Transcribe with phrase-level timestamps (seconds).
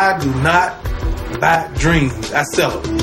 [0.00, 0.80] I do not
[1.40, 2.30] buy dreams.
[2.32, 2.98] I sell them.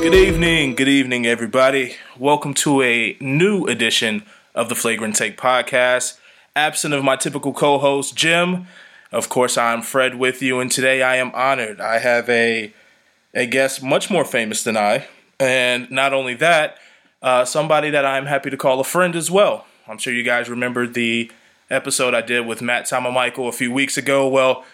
[0.00, 1.96] Good evening, good evening, everybody.
[2.16, 4.22] Welcome to a new edition
[4.54, 6.20] of the Flagrant Take podcast.
[6.54, 8.68] Absent of my typical co host, Jim,
[9.10, 11.80] of course, I'm Fred with you, and today I am honored.
[11.80, 12.72] I have a,
[13.34, 15.08] a guest much more famous than I,
[15.40, 16.78] and not only that,
[17.20, 19.66] uh, somebody that I'm happy to call a friend as well.
[19.88, 21.30] I'm sure you guys remember the
[21.68, 24.28] episode I did with Matt Michael a few weeks ago.
[24.28, 24.64] Well,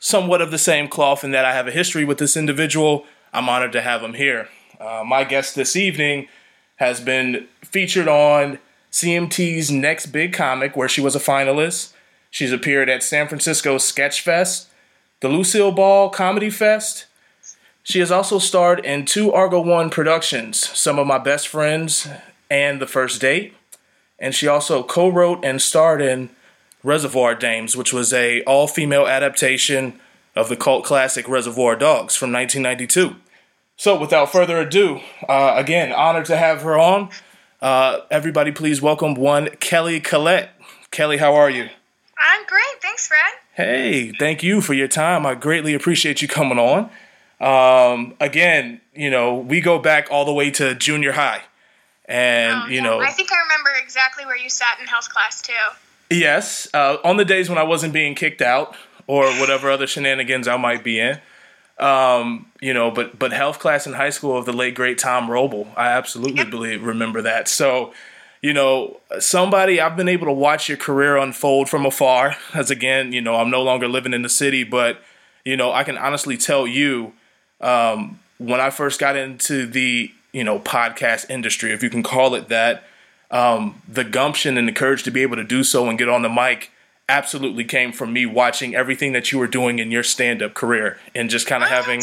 [0.00, 3.04] somewhat of the same cloth in that I have a history with this individual.
[3.32, 4.48] I'm honored to have him here.
[4.80, 6.28] Uh, my guest this evening
[6.76, 8.58] has been featured on
[8.90, 11.92] CMT's Next Big Comic, where she was a finalist.
[12.30, 14.68] She's appeared at San Francisco Sketch Fest,
[15.20, 17.06] the Lucille Ball Comedy Fest.
[17.82, 22.08] She has also starred in two Argo One productions, Some of My Best Friends
[22.50, 23.54] and The First Date.
[24.18, 26.30] And she also co-wrote and starred in
[26.82, 30.00] Reservoir Dames, which was a all-female adaptation
[30.34, 33.16] of the cult classic Reservoir Dogs from 1992.
[33.76, 37.10] So, without further ado, uh, again, honored to have her on.
[37.60, 40.50] Uh, everybody, please welcome one Kelly Collette.
[40.90, 41.68] Kelly, how are you?
[42.18, 42.82] I'm great.
[42.82, 43.18] Thanks, Fred.
[43.54, 45.26] Hey, thank you for your time.
[45.26, 46.90] I greatly appreciate you coming on.
[47.40, 51.42] Um, again, you know, we go back all the way to junior high.
[52.08, 55.42] And, oh, you know, I think I remember exactly where you sat in health class,
[55.42, 55.52] too.
[56.10, 58.74] Yes, uh, on the days when I wasn't being kicked out
[59.06, 61.18] or whatever other shenanigans I might be in.
[61.78, 65.28] Um, you know, but but health class in high school of the late great Tom
[65.28, 66.50] Roble, I absolutely yep.
[66.50, 67.46] believe remember that.
[67.46, 67.92] So,
[68.42, 72.36] you know, somebody I've been able to watch your career unfold from afar.
[72.52, 75.00] As again, you know, I'm no longer living in the city, but
[75.44, 77.12] you know, I can honestly tell you,
[77.60, 82.34] um, when I first got into the you know podcast industry, if you can call
[82.34, 82.84] it that,
[83.30, 86.22] um, the gumption and the courage to be able to do so and get on
[86.22, 86.70] the mic
[87.08, 90.98] absolutely came from me watching everything that you were doing in your stand up career
[91.14, 92.02] and just kind of having,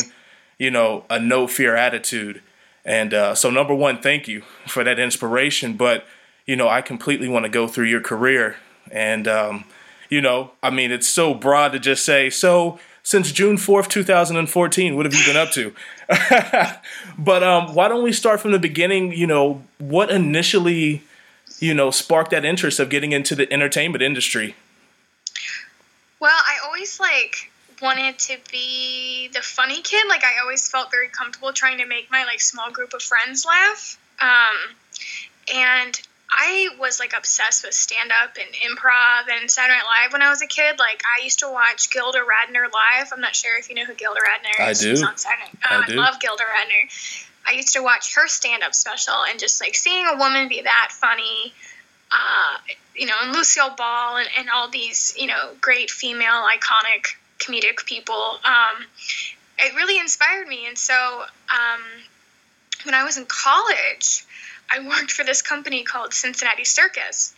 [0.57, 2.41] you know, a no fear attitude.
[2.83, 5.73] And uh, so, number one, thank you for that inspiration.
[5.73, 6.05] But,
[6.45, 8.57] you know, I completely want to go through your career.
[8.91, 9.65] And, um,
[10.09, 14.95] you know, I mean, it's so broad to just say, so since June 4th, 2014,
[14.95, 15.73] what have you been up to?
[17.19, 19.13] but um, why don't we start from the beginning?
[19.13, 21.03] You know, what initially,
[21.59, 24.55] you know, sparked that interest of getting into the entertainment industry?
[26.19, 30.07] Well, I always like wanted to be the funny kid.
[30.09, 33.45] Like I always felt very comfortable trying to make my like small group of friends
[33.45, 33.99] laugh.
[34.19, 34.75] Um,
[35.53, 40.21] and I was like obsessed with stand up and improv and Saturday Night Live when
[40.21, 40.79] I was a kid.
[40.79, 43.11] Like I used to watch Gilda Radner live.
[43.13, 44.81] I'm not sure if you know who Gilda Radner is.
[44.81, 45.05] I do.
[45.05, 45.51] on Saturday.
[45.69, 45.93] Um, I, do.
[45.93, 47.25] I love Gilda Radner.
[47.47, 50.61] I used to watch her stand up special and just like seeing a woman be
[50.61, 51.53] that funny
[52.11, 52.57] uh,
[52.95, 57.85] you know, and Lucille Ball and, and all these, you know, great female iconic comedic
[57.85, 58.39] people.
[58.43, 58.85] Um,
[59.59, 60.67] it really inspired me.
[60.67, 61.81] And so um,
[62.83, 64.25] when I was in college,
[64.69, 67.33] I worked for this company called Cincinnati Circus.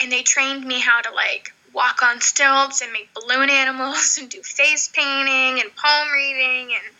[0.00, 4.28] And they trained me how to like walk on stilts and make balloon animals and
[4.28, 6.94] do face painting and palm reading and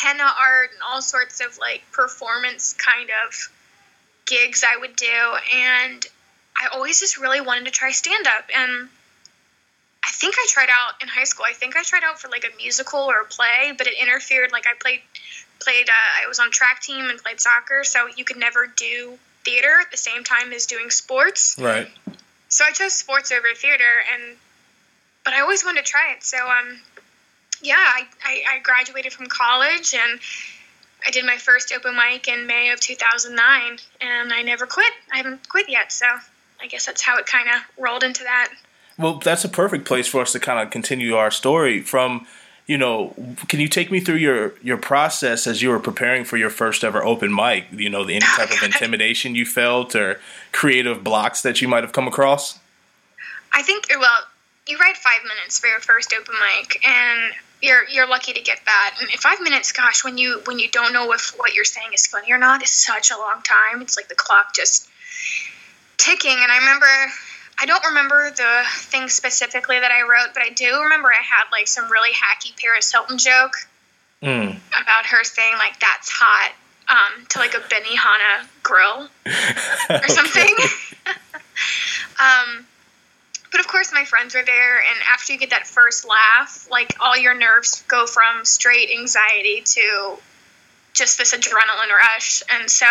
[0.00, 3.50] henna art and all sorts of like performance kind of
[4.26, 5.36] gigs I would do.
[5.54, 6.06] And
[6.56, 8.44] I always just really wanted to try stand up.
[8.54, 8.88] And
[10.04, 11.44] I think I tried out in high school.
[11.48, 14.52] I think I tried out for like a musical or a play, but it interfered.
[14.52, 15.00] Like I played,
[15.62, 15.88] played.
[15.88, 19.80] Uh, I was on track team and played soccer, so you could never do theater
[19.80, 21.56] at the same time as doing sports.
[21.58, 21.88] Right.
[22.48, 24.36] So I chose sports over theater, and
[25.24, 26.22] but I always wanted to try it.
[26.22, 26.80] So um,
[27.62, 30.20] yeah, I, I, I graduated from college and
[31.06, 34.92] I did my first open mic in May of 2009, and I never quit.
[35.12, 36.06] I haven't quit yet, so
[36.60, 38.52] I guess that's how it kind of rolled into that.
[38.98, 42.26] Well, that's a perfect place for us to kind of continue our story from.
[42.66, 43.14] You know,
[43.48, 46.84] can you take me through your your process as you were preparing for your first
[46.84, 47.66] ever open mic?
[47.72, 50.20] You know, the any oh, type of intimidation you felt or
[50.52, 52.58] creative blocks that you might have come across.
[53.52, 54.20] I think well,
[54.66, 58.60] you write five minutes for your first open mic, and you're you're lucky to get
[58.64, 58.96] that.
[59.00, 62.06] And five minutes, gosh, when you when you don't know if what you're saying is
[62.06, 63.82] funny or not, is such a long time.
[63.82, 64.88] It's like the clock just
[65.96, 66.36] ticking.
[66.36, 66.86] And I remember,
[67.58, 71.44] I don't remember the thing specifically that I wrote, but I do remember I had
[71.52, 73.54] like some really hacky Paris Hilton joke
[74.22, 74.56] mm.
[74.70, 76.52] about her saying like that's hot
[76.88, 79.08] um, to like a Benihana grill
[79.90, 80.54] or something.
[82.20, 82.66] um,
[83.50, 86.96] but of course, my friends were there, and after you get that first laugh, like
[87.00, 90.16] all your nerves go from straight anxiety to
[90.94, 92.42] just this adrenaline rush.
[92.50, 92.86] And so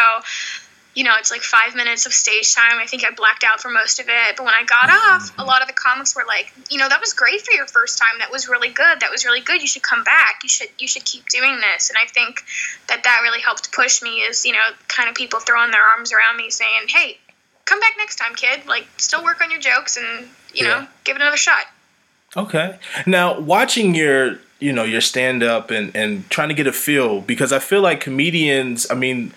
[0.93, 2.77] you know, it's like five minutes of stage time.
[2.77, 4.35] I think I blacked out for most of it.
[4.35, 5.15] But when I got mm-hmm.
[5.15, 7.65] off, a lot of the comics were like, you know, that was great for your
[7.65, 8.19] first time.
[8.19, 8.99] That was really good.
[8.99, 9.61] That was really good.
[9.61, 10.41] You should come back.
[10.43, 11.89] You should you should keep doing this.
[11.89, 12.41] And I think
[12.89, 14.19] that that really helped push me.
[14.19, 14.59] Is you know,
[14.89, 17.17] kind of people throwing their arms around me, saying, hey,
[17.63, 18.65] come back next time, kid.
[18.65, 21.65] Like, still work on your jokes and you know, give it another shot.
[22.35, 22.77] Okay.
[23.05, 27.21] Now, watching your you know your stand up and and trying to get a feel
[27.21, 28.87] because I feel like comedians.
[28.91, 29.33] I mean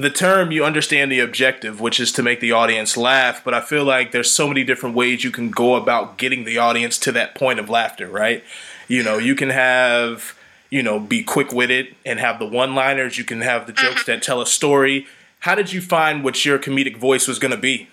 [0.00, 3.60] the term you understand the objective which is to make the audience laugh but i
[3.60, 7.12] feel like there's so many different ways you can go about getting the audience to
[7.12, 8.44] that point of laughter right?
[8.88, 10.36] You know you can have
[10.68, 14.12] you know be quick-witted and have the one liners you can have the jokes mm-hmm.
[14.12, 15.06] that tell a story.
[15.40, 17.88] How did you find what your comedic voice was going to be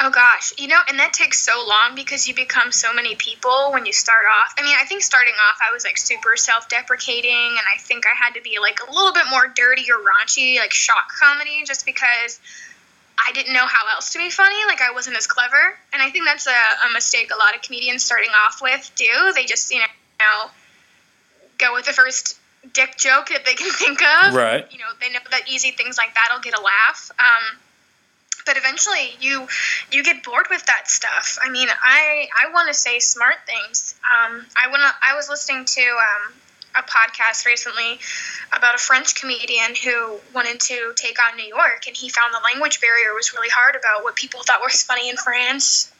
[0.00, 3.72] Oh gosh, you know, and that takes so long because you become so many people
[3.72, 4.54] when you start off.
[4.56, 8.14] I mean, I think starting off, I was like super self-deprecating, and I think I
[8.14, 11.84] had to be like a little bit more dirty or raunchy, like shock comedy, just
[11.84, 12.38] because
[13.18, 14.64] I didn't know how else to be funny.
[14.68, 17.62] Like I wasn't as clever, and I think that's a, a mistake a lot of
[17.62, 19.32] comedians starting off with do.
[19.34, 20.50] They just you know
[21.58, 22.38] go with the first
[22.72, 24.34] dick joke that they can think of.
[24.34, 24.66] Right.
[24.70, 27.10] You know, they know that easy things like that'll get a laugh.
[27.18, 27.58] Um,
[28.48, 29.46] but eventually you
[29.92, 31.38] you get bored with that stuff.
[31.40, 33.94] I mean, I I want to say smart things.
[34.02, 34.82] Um, I want.
[35.02, 36.34] I was listening to um,
[36.74, 38.00] a podcast recently
[38.56, 42.40] about a French comedian who wanted to take on New York, and he found the
[42.42, 45.92] language barrier was really hard about what people thought was funny in France.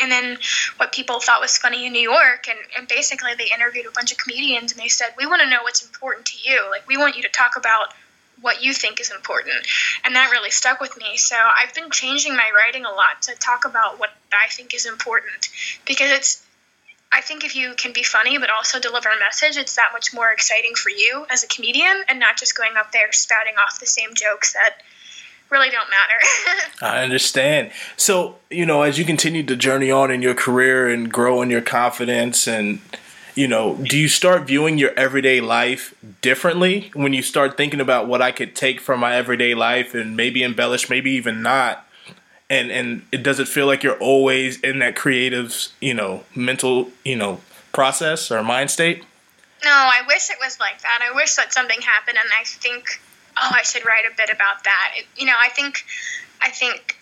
[0.00, 0.38] And then
[0.78, 4.12] what people thought was funny in New York, and, and basically they interviewed a bunch
[4.12, 6.64] of comedians, and they said, "We want to know what's important to you.
[6.70, 7.92] Like, we want you to talk about
[8.40, 9.66] what you think is important.
[10.04, 11.16] And that really stuck with me.
[11.16, 14.86] So I've been changing my writing a lot to talk about what I think is
[14.86, 15.48] important
[15.86, 16.44] because it's
[17.10, 20.12] I think if you can be funny but also deliver a message, it's that much
[20.12, 23.80] more exciting for you as a comedian and not just going up there spouting off
[23.80, 24.82] the same jokes that
[25.50, 26.68] really don't matter.
[26.82, 27.72] I understand.
[27.96, 31.48] So, you know, as you continue to journey on in your career and grow in
[31.48, 32.80] your confidence and
[33.38, 38.08] you know, do you start viewing your everyday life differently when you start thinking about
[38.08, 41.86] what I could take from my everyday life and maybe embellish, maybe even not?
[42.50, 46.90] And and it does it feel like you're always in that creative, you know, mental,
[47.04, 47.40] you know,
[47.72, 49.04] process or mind state?
[49.64, 51.08] No, I wish it was like that.
[51.08, 53.00] I wish that something happened, and I think,
[53.40, 54.94] oh, I should write a bit about that.
[54.96, 55.84] It, you know, I think,
[56.42, 56.98] I think,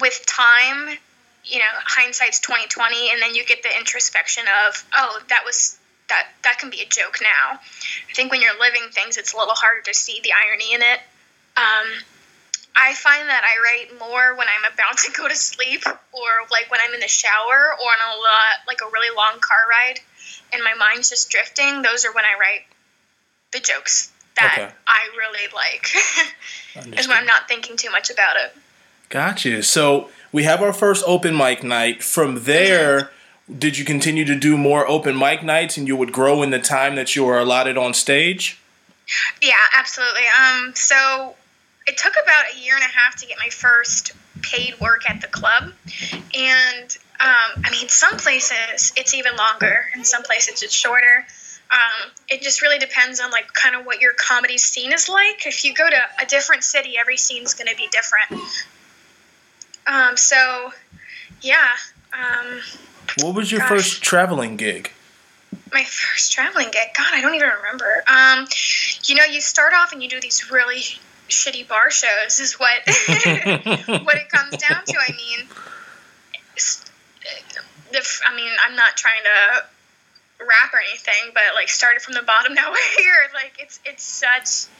[0.00, 0.98] with time
[1.44, 5.78] you know hindsight's 2020 and then you get the introspection of oh that was
[6.08, 7.58] that that can be a joke now.
[7.58, 10.82] I think when you're living things it's a little harder to see the irony in
[10.82, 11.00] it.
[11.56, 11.88] Um,
[12.74, 16.70] i find that i write more when i'm about to go to sleep or like
[16.70, 20.00] when i'm in the shower or on a lot like a really long car ride
[20.52, 21.82] and my mind's just drifting.
[21.82, 22.66] Those are when i write
[23.52, 24.74] the jokes that okay.
[24.86, 25.90] i really like
[26.98, 28.56] is when i'm not thinking too much about it.
[29.08, 32.02] Gotcha so we have our first open mic night.
[32.02, 33.10] From there,
[33.58, 36.58] did you continue to do more open mic nights and you would grow in the
[36.58, 38.58] time that you were allotted on stage?
[39.40, 40.22] Yeah, absolutely.
[40.40, 41.34] Um, so
[41.86, 45.20] it took about a year and a half to get my first paid work at
[45.20, 45.72] the club.
[46.34, 51.24] And um, I mean, some places it's even longer, and some places it's shorter.
[51.70, 55.46] Um, it just really depends on like kind of what your comedy scene is like.
[55.46, 58.44] If you go to a different city, every scene's going to be different.
[59.86, 60.72] Um, so,
[61.40, 61.68] yeah.
[62.12, 62.60] Um,
[63.20, 63.68] what was your gosh.
[63.68, 64.92] first traveling gig?
[65.72, 66.88] My first traveling gig?
[66.96, 68.04] God, I don't even remember.
[68.06, 68.46] Um,
[69.04, 70.82] you know, you start off and you do these really
[71.28, 74.94] shitty bar shows, is what what it comes down to.
[74.98, 75.48] I mean,
[77.92, 79.64] the, I mean, I'm not trying to
[80.44, 83.14] rap or anything, but like started from the bottom, now we're here.
[83.34, 84.70] Like it's it's such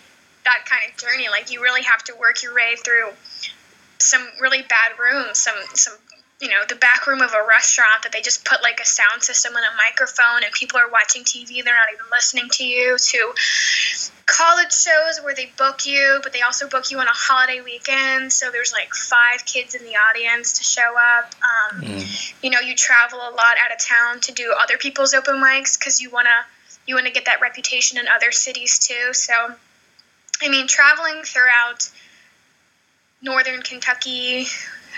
[0.44, 1.28] that kind of journey.
[1.30, 3.10] Like you really have to work your way through
[4.02, 5.94] some really bad rooms, some some
[6.42, 9.22] you know the back room of a restaurant that they just put like a sound
[9.22, 12.98] system and a microphone and people are watching TV they're not even listening to you
[12.98, 13.32] to
[14.26, 18.32] college shows where they book you but they also book you on a holiday weekend.
[18.32, 21.32] So there's like five kids in the audience to show up.
[21.42, 22.34] Um, mm.
[22.42, 25.78] you know you travel a lot out of town to do other people's open mics
[25.78, 26.44] because you want to
[26.86, 29.12] you want to get that reputation in other cities too.
[29.12, 29.32] So
[30.42, 31.88] I mean traveling throughout
[33.22, 34.46] northern Kentucky,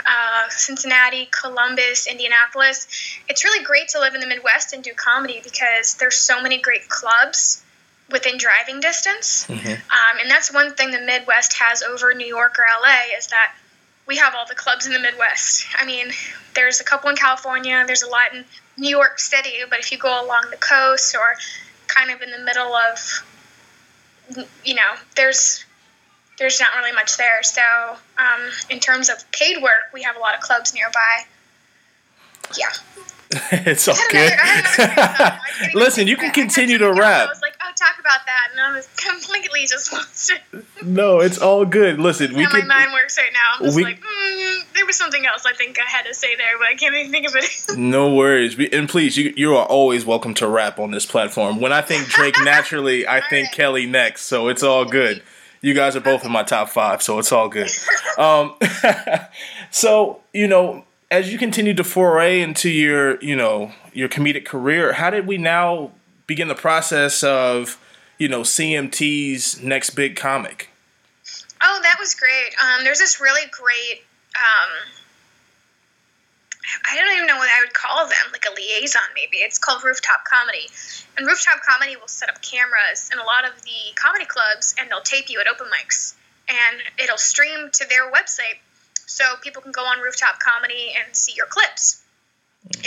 [0.07, 2.87] uh, Cincinnati, Columbus, Indianapolis.
[3.29, 6.59] It's really great to live in the Midwest and do comedy because there's so many
[6.61, 7.63] great clubs
[8.11, 9.47] within driving distance.
[9.47, 9.71] Mm-hmm.
[9.71, 13.55] Um, and that's one thing the Midwest has over New York or LA is that
[14.07, 15.67] we have all the clubs in the Midwest.
[15.79, 16.09] I mean,
[16.55, 18.45] there's a couple in California, there's a lot in
[18.77, 21.37] New York City, but if you go along the coast or
[21.87, 23.25] kind of in the middle of,
[24.65, 25.65] you know, there's
[26.39, 27.43] there's not really much there.
[27.43, 27.63] So,
[28.19, 31.25] um, in terms of paid work, we have a lot of clubs nearby.
[32.59, 32.67] Yeah.
[33.53, 34.33] it's all good.
[34.33, 35.03] another- another thing, though.
[35.03, 36.31] I can't even Listen, you can.
[36.33, 37.27] Continue to rap.
[37.27, 40.65] I was like, oh, talk about that, and I was completely just lost it.
[40.85, 41.99] No, it's all good.
[41.99, 43.39] Listen, we How my mind works right now.
[43.59, 46.37] I'm just we- like, mm, there was something else I think I had to say
[46.37, 47.77] there, but I can't even think of it.
[47.79, 48.57] No worries.
[48.57, 51.61] We- And please, you you are always welcome to rap on this platform.
[51.61, 53.53] When I think Drake naturally, I think Alright.
[53.53, 54.23] Kelly next.
[54.23, 55.23] So it's all good.
[55.65, 57.71] You guys are both in my top five, so it's all good.
[58.19, 58.55] Um,
[59.71, 64.93] so you know, as you continue to foray into your you know your comedic career,
[64.93, 65.91] how did we now
[66.27, 67.81] begin the process of
[68.19, 70.69] you know CMT's next big comic?
[71.63, 72.55] Oh, that was great.
[72.63, 74.05] Um, there's this really great.
[74.37, 75.04] Um,
[76.89, 79.39] I don't even know what I would call them, like a liaison maybe.
[79.39, 80.69] It's called Rooftop Comedy.
[81.17, 84.91] And Rooftop Comedy will set up cameras in a lot of the comedy clubs and
[84.91, 86.15] they'll tape you at open mics.
[86.49, 88.61] And it'll stream to their website
[89.07, 92.03] so people can go on Rooftop Comedy and see your clips.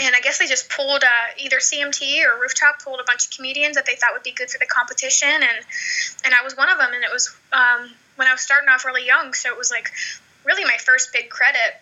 [0.00, 3.36] And I guess they just pulled uh, either CMT or Rooftop pulled a bunch of
[3.36, 5.58] comedians that they thought would be good for the competition, and
[6.24, 6.90] and I was one of them.
[6.92, 9.92] And it was um, when I was starting off really young, so it was like
[10.44, 11.78] really my first big credit.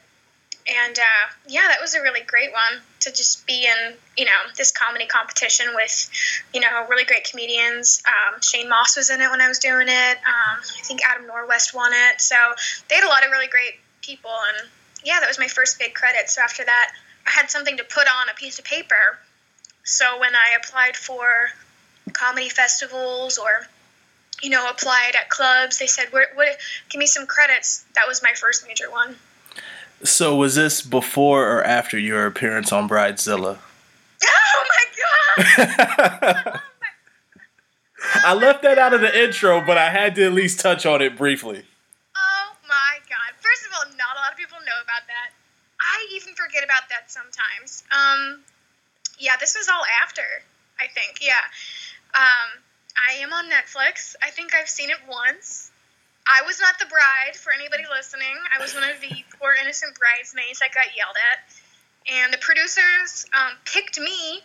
[0.69, 4.51] And uh, yeah, that was a really great one to just be in, you know,
[4.57, 6.11] this comedy competition with,
[6.53, 8.03] you know, really great comedians.
[8.07, 10.17] Um, Shane Mauss was in it when I was doing it.
[10.17, 12.21] Um, I think Adam Norwest won it.
[12.21, 12.35] So
[12.89, 14.69] they had a lot of really great people, and
[15.05, 16.29] yeah, that was my first big credit.
[16.31, 16.93] So after that,
[17.27, 19.19] I had something to put on a piece of paper.
[19.85, 21.51] So when I applied for
[22.13, 23.67] comedy festivals or
[24.43, 26.31] you know applied at clubs, they said, "What?
[26.35, 26.57] what
[26.89, 29.17] give me some credits." That was my first major one.
[30.07, 33.59] So was this before or after your appearance on Bridezilla?
[34.25, 34.85] Oh my
[36.55, 36.61] god!
[38.15, 41.03] I left that out of the intro, but I had to at least touch on
[41.03, 41.65] it briefly.
[42.17, 43.35] Oh my god!
[43.41, 45.31] First of all, not a lot of people know about that.
[45.81, 47.83] I even forget about that sometimes.
[47.91, 48.43] Um,
[49.19, 50.25] yeah, this was all after.
[50.79, 51.19] I think.
[51.21, 51.35] Yeah.
[52.15, 52.63] Um,
[52.97, 54.15] I am on Netflix.
[54.23, 55.71] I think I've seen it once.
[56.27, 58.35] I was not the bride for anybody listening.
[58.53, 61.39] I was one of the poor innocent bridesmaids that got yelled at.
[62.13, 64.43] And the producers um, picked me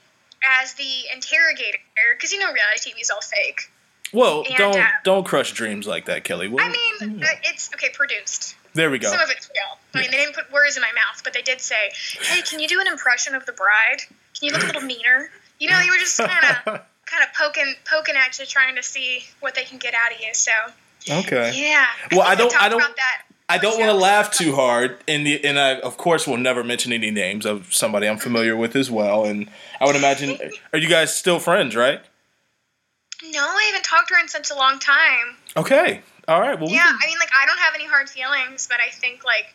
[0.62, 1.78] as the interrogator
[2.16, 3.72] because you know reality TV is all fake.
[4.14, 6.48] Well, And, don't uh, don't crush dreams like that, Kelly.
[6.48, 8.56] Well, I mean, uh, it's okay produced.
[8.74, 9.10] there we go.
[9.10, 9.78] Some of it's real.
[9.94, 12.60] I mean, they didn't put words in my mouth, but they did say, "Hey, can
[12.60, 14.02] you do an impression of the bride?
[14.38, 16.66] Can you look a little meaner?" You know, they were just kind of,
[17.06, 20.20] kind of poking, poking at you, trying to see what they can get out of
[20.20, 20.34] you.
[20.34, 20.52] So,
[21.10, 21.51] Okay.
[21.55, 21.86] yeah.
[22.12, 22.84] Well, I don't- I don't-
[23.50, 26.63] I don't want to laugh too hard, and the and I of course will never
[26.63, 29.25] mention any names of somebody I'm familiar with as well.
[29.25, 29.50] And
[29.81, 30.38] I would imagine,
[30.74, 32.00] are you guys still friends, right?
[33.24, 35.36] No, I haven't talked to her in such a long time.
[35.58, 36.01] Okay.
[36.29, 36.58] All right.
[36.58, 38.89] Well, we Yeah, can- I mean, like, I don't have any hard feelings, but I
[38.89, 39.53] think like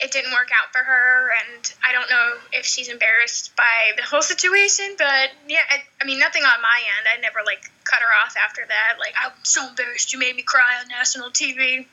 [0.00, 4.02] it didn't work out for her, and I don't know if she's embarrassed by the
[4.02, 4.96] whole situation.
[4.96, 7.06] But yeah, I, I mean, nothing on my end.
[7.16, 8.98] I never like cut her off after that.
[8.98, 11.86] Like, I'm so embarrassed you made me cry on national TV.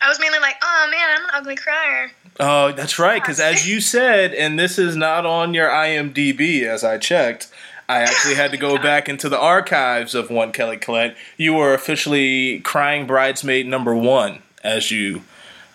[0.00, 2.12] I was mainly like, oh man, I'm an ugly crier.
[2.38, 3.20] Oh, that's right.
[3.20, 7.50] Because as you said, and this is not on your IMDb, as I checked,
[7.88, 11.16] I actually had to go back into the archives of One Kelly Collette.
[11.36, 15.22] You were officially crying bridesmaid number one, as you.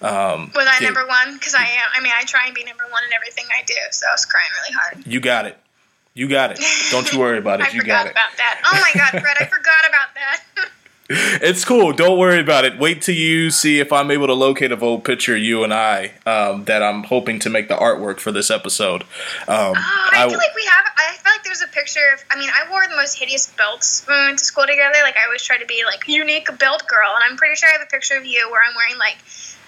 [0.04, 1.34] Um, Was I number one?
[1.36, 1.88] Because I am.
[1.96, 3.74] I mean, I try and be number one in everything I do.
[3.92, 5.08] So I was crying really hard.
[5.08, 5.58] You got it.
[6.14, 6.60] You got it.
[6.92, 7.74] Don't you worry about I it.
[7.74, 8.12] You forgot got it.
[8.12, 8.62] about that.
[8.66, 10.44] Oh my god, Fred, I forgot about that.
[11.10, 11.92] It's cool.
[11.92, 12.80] Don't worry about it.
[12.80, 15.74] Wait till you see if I'm able to locate a old picture of you and
[15.74, 19.02] I um, that I'm hoping to make the artwork for this episode.
[19.04, 19.08] Um,
[19.50, 20.86] Oh, I, I- feel like we have.
[20.98, 22.24] I feel like there's a picture of.
[22.32, 24.98] I mean, I wore the most hideous belts when we went to school together.
[25.04, 27.74] Like I always try to be like unique belt girl, and I'm pretty sure I
[27.74, 29.18] have a picture of you where I'm wearing like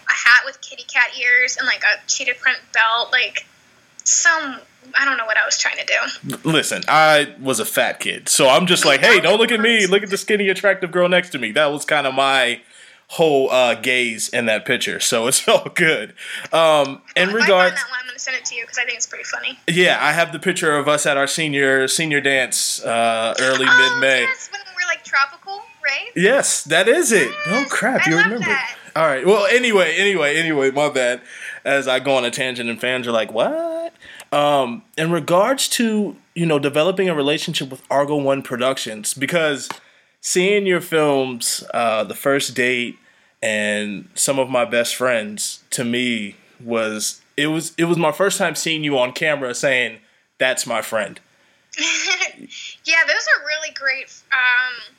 [0.10, 3.12] a hat with kitty cat ears and like a cheetah print belt.
[3.12, 3.46] Like
[4.04, 4.60] some.
[4.96, 6.38] I don't know what I was trying to do.
[6.48, 9.88] Listen, I was a fat kid, so I'm just like, hey, don't look at me.
[9.88, 11.52] Look at the skinny, attractive girl next to me.
[11.52, 12.62] That was kind of my
[13.08, 16.14] whole uh, gaze in that picture, so it's all good.
[16.52, 18.98] Um, in if regards, that one, I'm gonna send it to you because I think
[18.98, 19.60] it's pretty funny.
[19.68, 23.92] yeah, I have the picture of us at our senior senior dance uh, early oh,
[23.92, 24.22] mid May.
[24.22, 26.12] yes, when we're like tropical, right?
[26.16, 27.32] Yes, that is it.
[27.48, 28.40] Oh crap, I you remember?
[28.46, 28.78] that.
[28.96, 29.26] All right.
[29.26, 31.22] Well, anyway, anyway, anyway, my bad.
[31.66, 33.94] As I go on a tangent, and fans are like, "What?"
[34.32, 39.68] Um, in regards to you know developing a relationship with Argo One Productions, because
[40.22, 42.98] seeing your films, uh, the first date,
[43.44, 48.38] and some of my best friends, to me was it was it was my first
[48.38, 50.00] time seeing you on camera saying,
[50.38, 51.20] "That's my friend."
[51.78, 54.94] yeah, those are really great um,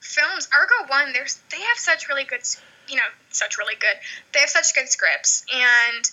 [0.00, 0.50] films.
[0.52, 2.44] Argo One, there's they have such really good
[2.88, 3.96] you know, such really good.
[4.32, 6.04] They have such good scripts, and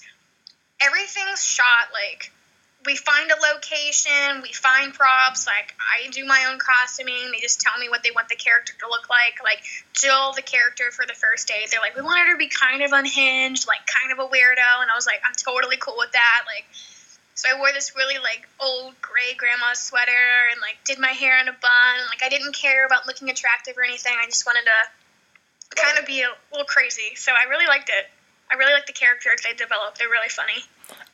[0.82, 2.32] everything's shot like
[2.86, 5.48] we find a location, we find props.
[5.48, 7.32] Like I do my own costuming.
[7.32, 9.42] They just tell me what they want the character to look like.
[9.44, 9.64] Like
[9.94, 12.84] Jill, the character for the first day, they're like, we want her to be kind
[12.84, 16.12] of unhinged, like kind of a weirdo, and I was like, I'm totally cool with
[16.14, 16.42] that.
[16.46, 16.66] Like,
[17.34, 21.42] so I wore this really like old gray grandma sweater and like did my hair
[21.42, 21.96] in a bun.
[22.10, 24.14] Like I didn't care about looking attractive or anything.
[24.16, 24.80] I just wanted to
[25.76, 27.16] kind of be a little crazy.
[27.16, 28.10] So I really liked it.
[28.52, 30.00] I really like the characters they developed.
[30.00, 30.64] They're really funny.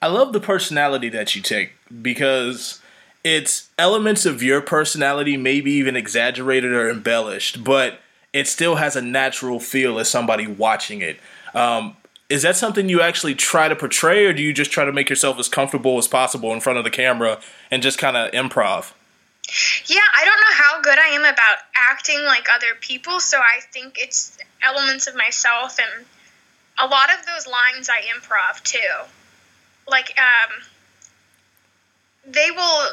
[0.02, 2.82] I love the personality that you take because
[3.24, 8.00] it's elements of your personality, maybe even exaggerated or embellished, but
[8.34, 11.20] it still has a natural feel as somebody watching it.
[11.54, 11.96] Um,
[12.30, 15.10] is that something you actually try to portray, or do you just try to make
[15.10, 17.40] yourself as comfortable as possible in front of the camera
[17.70, 18.94] and just kind of improv?
[19.88, 23.62] Yeah, I don't know how good I am about acting like other people, so I
[23.72, 26.06] think it's elements of myself and
[26.80, 28.80] a lot of those lines I improv too.
[29.88, 30.64] Like, um,
[32.26, 32.88] they will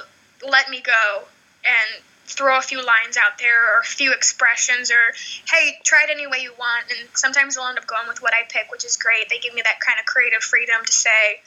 [0.48, 1.22] let me go
[1.64, 5.14] and throw a few lines out there or a few expressions or
[5.50, 8.34] hey try it any way you want and sometimes they'll end up going with what
[8.34, 11.40] i pick which is great they give me that kind of creative freedom to say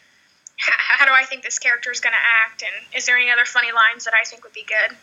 [0.62, 3.46] how do i think this character is going to act and is there any other
[3.46, 4.98] funny lines that i think would be good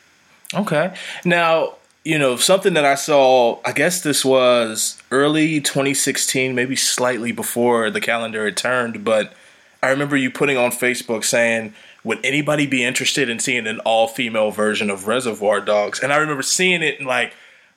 [0.59, 1.75] okay now
[2.09, 7.91] you know, something that I saw, I guess this was early 2016, maybe slightly before
[7.91, 9.35] the calendar had turned, but
[9.83, 11.75] I remember you putting on Facebook saying,
[12.05, 16.01] would anybody be interested in seeing an all female version of Reservoir Dogs?
[16.01, 17.35] And I remember seeing it and like,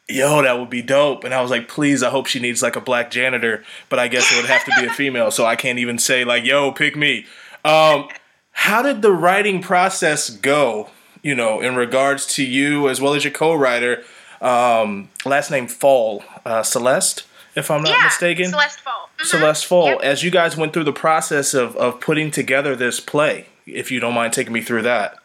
[0.08, 1.26] yo, that would be dope.
[1.26, 4.08] And I was like, please, I hope she needs like a black janitor, but I
[4.08, 6.72] guess it would have to be a female, so I can't even say like, yo,
[6.72, 7.26] pick me.
[7.64, 8.10] Um,
[8.52, 10.90] how did the writing process go?
[11.24, 14.04] You know, in regards to you as well as your co-writer,
[14.42, 17.26] um, last name Fall, uh, Celeste,
[17.56, 18.50] if I'm not yeah, mistaken.
[18.50, 19.10] Celeste Fall.
[19.18, 19.26] Mm-hmm.
[19.26, 19.86] Celeste Fall.
[19.88, 20.02] Yep.
[20.02, 24.00] As you guys went through the process of, of putting together this play, if you
[24.00, 25.18] don't mind taking me through that.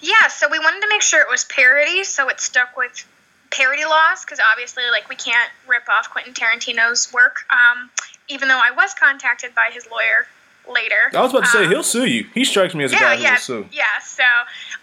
[0.00, 3.06] Yeah, so we wanted to make sure it was parody, so it stuck with
[3.50, 7.46] parody laws, because obviously, like, we can't rip off Quentin Tarantino's work.
[7.50, 7.90] Um,
[8.28, 10.26] even though I was contacted by his lawyer
[10.70, 11.10] later.
[11.12, 12.26] I was about to say um, he'll sue you.
[12.34, 13.66] He strikes me as a yeah, guy who yeah, will sue.
[13.72, 14.24] Yeah, so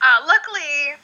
[0.02, 0.96] uh, luckily,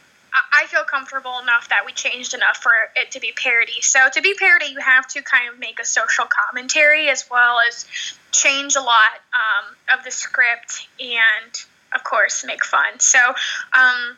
[0.54, 3.82] I- feel comfortable enough that we changed enough for it to be parody.
[3.82, 7.60] So to be parody, you have to kind of make a social commentary as well
[7.68, 7.86] as
[8.32, 11.54] change a lot um, of the script and,
[11.96, 13.00] of course, make fun.
[13.00, 13.20] So
[13.74, 14.18] um,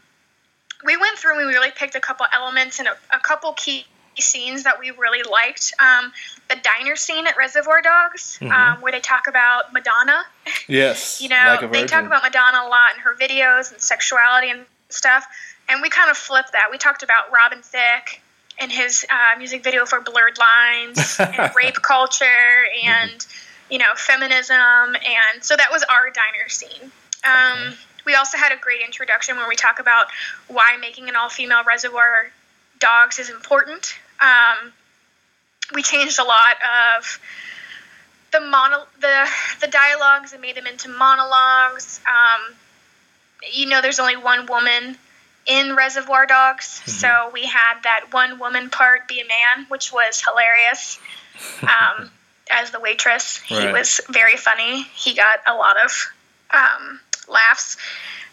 [0.84, 3.86] we went through and we really picked a couple elements and a, a couple key
[4.20, 5.74] scenes that we really liked.
[5.80, 6.12] Um,
[6.50, 8.52] the diner scene at Reservoir Dogs, Mhm.
[8.52, 10.26] um, where they talk about Madonna.
[10.68, 11.22] Yes.
[11.22, 14.66] You know, like they talk about Madonna a lot in her videos and sexuality and
[14.90, 15.26] stuff.
[15.68, 16.70] And we kind of flipped that.
[16.72, 18.22] We talked about Robin Thicke
[18.58, 23.26] and his uh, music video for Blurred Lines and rape culture and,
[23.70, 24.56] you know, feminism.
[24.60, 26.92] And so that was our diner scene.
[27.24, 30.08] Um, We also had a great introduction where we talk about
[30.48, 32.32] why making an all female reservoir
[32.80, 33.96] dogs is important.
[34.22, 34.74] Um,
[35.74, 36.56] we changed a lot
[36.98, 37.20] of
[38.32, 39.30] the mono the
[39.62, 42.00] the dialogues and made them into monologues.
[42.08, 42.56] Um,
[43.54, 44.98] you know, there's only one woman
[45.48, 50.22] in Reservoir Dogs, so we had that one woman part be a man, which was
[50.22, 51.00] hilarious.
[51.64, 52.12] Um,
[52.52, 54.84] as the waitress, he was very funny.
[54.96, 56.12] He got a lot of
[56.52, 57.78] um, laughs.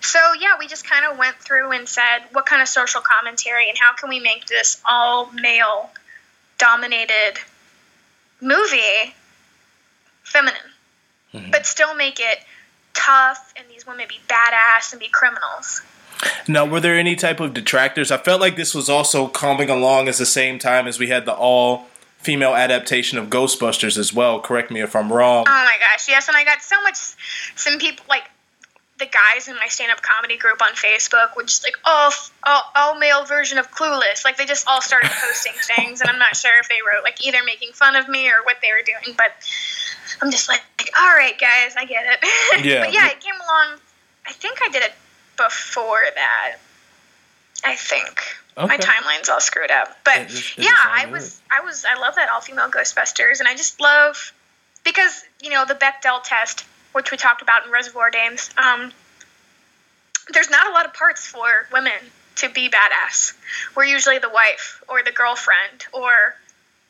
[0.01, 3.69] So yeah, we just kind of went through and said, what kind of social commentary
[3.69, 5.91] and how can we make this all male
[6.59, 7.39] dominated
[8.41, 9.15] movie
[10.23, 10.57] feminine,
[11.33, 11.51] mm-hmm.
[11.51, 12.39] but still make it
[12.95, 15.83] tough and these women be badass and be criminals.
[16.49, 18.11] Now, were there any type of detractors?
[18.11, 21.27] I felt like this was also coming along at the same time as we had
[21.27, 21.87] the all
[22.19, 24.41] female adaptation of Ghostbusters as well.
[24.41, 25.45] Correct me if I'm wrong.
[25.47, 26.97] Oh my gosh, yes, and I got so much.
[27.55, 28.25] Some people like
[28.99, 32.61] the guys in my stand-up comedy group on Facebook, which is like, oh, f- oh,
[32.75, 34.25] all male version of Clueless.
[34.25, 37.25] Like they just all started posting things, and I'm not sure if they wrote like
[37.27, 39.33] either making fun of me or what they were doing, but
[40.23, 42.65] I'm just like, like all right, guys, I get it.
[42.65, 42.81] Yeah.
[42.85, 43.79] but yeah, it came along.
[44.27, 44.93] I think I did it
[45.37, 46.57] before that.
[47.65, 48.21] I think.
[48.57, 52.01] My timeline's all screwed up, but It just- it yeah, I was, I was, I
[52.01, 54.33] love that all-female Ghostbusters, and I just love
[54.85, 56.65] because you know the Bechdel test,
[56.97, 58.49] which we talked about in Reservoir Dames.
[58.57, 58.91] Um,
[60.33, 61.93] there's not a lot of parts for women
[62.37, 63.35] to be badass.
[63.77, 66.35] We're usually the wife or the girlfriend or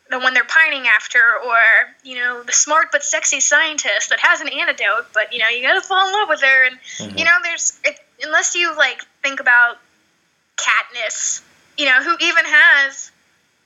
[0.09, 1.59] the one they're pining after, or
[2.05, 5.61] you know the smart but sexy scientist that has an antidote, but you know you
[5.67, 6.79] gotta fall in love with her, and
[7.19, 9.79] you know there's it, unless you like think about
[10.57, 11.43] Katniss,
[11.77, 13.11] you know who even has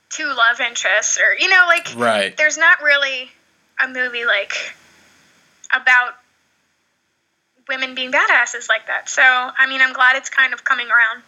[0.08, 2.34] two love interests or you know like Right.
[2.38, 3.30] there's not really
[3.78, 4.54] a movie like
[5.74, 6.14] about
[7.70, 9.08] women being badasses like that.
[9.08, 11.22] So I mean, I'm glad it's kind of coming around.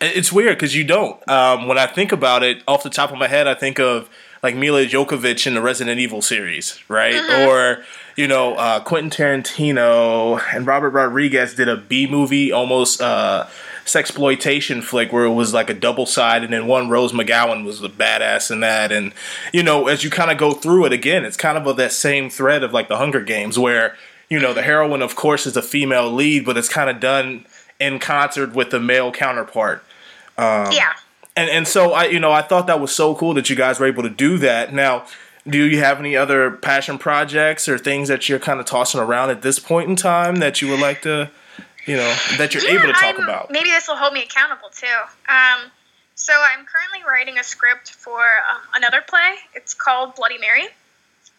[0.00, 1.26] It's weird because you don't.
[1.28, 4.08] Um, when I think about it, off the top of my head, I think of
[4.42, 7.14] like Milla Jovovich in the Resident Evil series, right?
[7.14, 7.48] Mm-hmm.
[7.48, 7.84] Or
[8.16, 13.46] you know, uh, Quentin Tarantino and Robert Rodriguez did a B movie, almost uh,
[13.84, 17.80] sexploitation flick, where it was like a double side, and then one Rose McGowan was
[17.80, 18.92] the badass in that.
[18.92, 19.12] And
[19.52, 21.92] you know, as you kind of go through it again, it's kind of a, that
[21.92, 23.96] same thread of like the Hunger Games, where
[24.28, 27.46] you know the heroine, of course, is a female lead, but it's kind of done
[27.78, 29.84] in concert with the male counterpart.
[30.38, 30.94] Um, yeah.
[31.36, 33.78] And and so I you know I thought that was so cool that you guys
[33.78, 34.72] were able to do that.
[34.72, 35.06] Now,
[35.48, 39.30] do you have any other passion projects or things that you're kind of tossing around
[39.30, 41.30] at this point in time that you would like to,
[41.86, 43.50] you know, that you're able to talk I'm- about?
[43.50, 44.86] Maybe this will hold me accountable too.
[45.28, 45.70] Um,
[46.14, 49.34] so I'm currently writing a script for um, another play.
[49.54, 50.68] It's called Bloody Mary,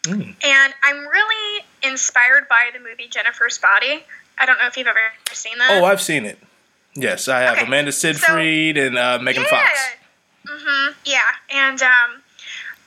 [0.08, 0.36] Mm.
[0.43, 4.04] and I'm really inspired by the movie Jennifer's Body.
[4.39, 5.00] I don't know if you've ever
[5.32, 5.72] seen that.
[5.72, 6.38] Oh, I've seen it.
[6.96, 9.80] Yes, I have Okay, Amanda so- Seyfried and uh, Megan Fox.
[10.48, 11.22] hmm Yeah,
[11.54, 12.22] and um,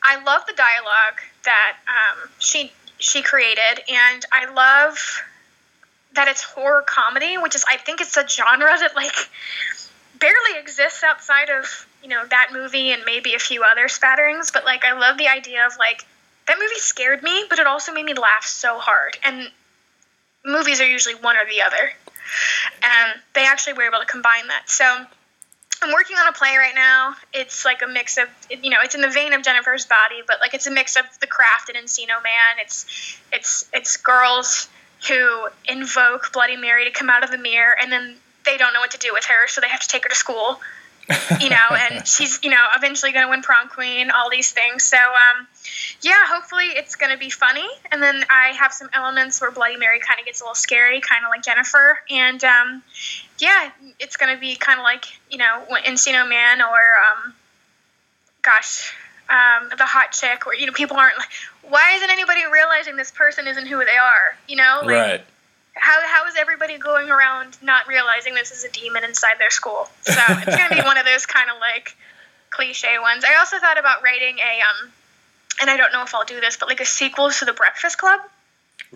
[0.02, 5.22] I love the dialogue that um, she she created, and I love
[6.14, 9.14] that it's horror comedy, which is I think it's a genre that like
[10.18, 14.52] barely exists outside of you know that movie and maybe a few other spatterings.
[14.52, 16.04] But like I love the idea of like
[16.46, 19.16] that movie scared me, but it also made me laugh so hard.
[19.24, 19.50] And
[20.44, 21.92] movies are usually one or the other,
[22.82, 24.68] and they actually were able to combine that.
[24.68, 25.06] So.
[25.82, 27.14] I'm working on a play right now.
[27.32, 30.36] It's like a mix of, you know, it's in the vein of Jennifer's Body, but
[30.38, 32.58] like it's a mix of The Craft and Encino Man.
[32.60, 34.68] It's, it's, it's girls
[35.08, 38.80] who invoke Bloody Mary to come out of the mirror, and then they don't know
[38.80, 40.60] what to do with her, so they have to take her to school.
[41.40, 44.84] You know, and she's, you know, eventually going to win prom queen, all these things.
[44.84, 45.46] So, um,
[46.02, 47.66] yeah, hopefully it's going to be funny.
[47.90, 51.00] And then I have some elements where Bloody Mary kind of gets a little scary,
[51.00, 51.98] kind of like Jennifer.
[52.10, 52.82] And, um,
[53.38, 57.34] yeah, it's going to be kind of like, you know, Encino Man or, um,
[58.42, 58.92] gosh,
[59.28, 61.30] um, the hot chick where, you know, people aren't like,
[61.68, 64.36] why isn't anybody realizing this person isn't who they are?
[64.48, 65.24] You know, like, Right.
[65.74, 69.88] How, how is everybody going around not realizing this is a demon inside their school?
[70.02, 71.96] So it's going to be one of those kind of like
[72.50, 73.24] cliche ones.
[73.24, 74.90] I also thought about writing a, um,
[75.60, 77.98] and I don't know if I'll do this, but like a sequel to The Breakfast
[77.98, 78.20] Club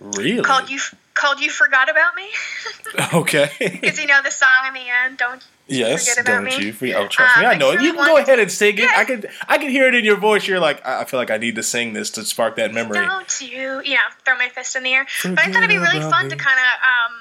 [0.01, 0.43] Really?
[0.43, 0.79] called You
[1.15, 2.29] called You Forgot About Me.
[3.15, 3.51] Okay.
[3.59, 6.09] Because you know the song in the end, don't yes.
[6.09, 6.67] forget about Don't me.
[6.67, 6.73] you?
[6.73, 7.83] Forget, oh, trust me, Um, I know it.
[7.83, 8.85] You can go ahead and sing it.
[8.85, 8.93] Yeah.
[8.97, 9.29] I could.
[9.49, 10.47] I could hear it in your voice.
[10.47, 12.99] You're like, I I feel like I need to sing this to spark that memory.
[12.99, 16.01] don't you yeah throw my fist in the air but i thought it'd be really
[16.01, 17.13] fun about to kind of um,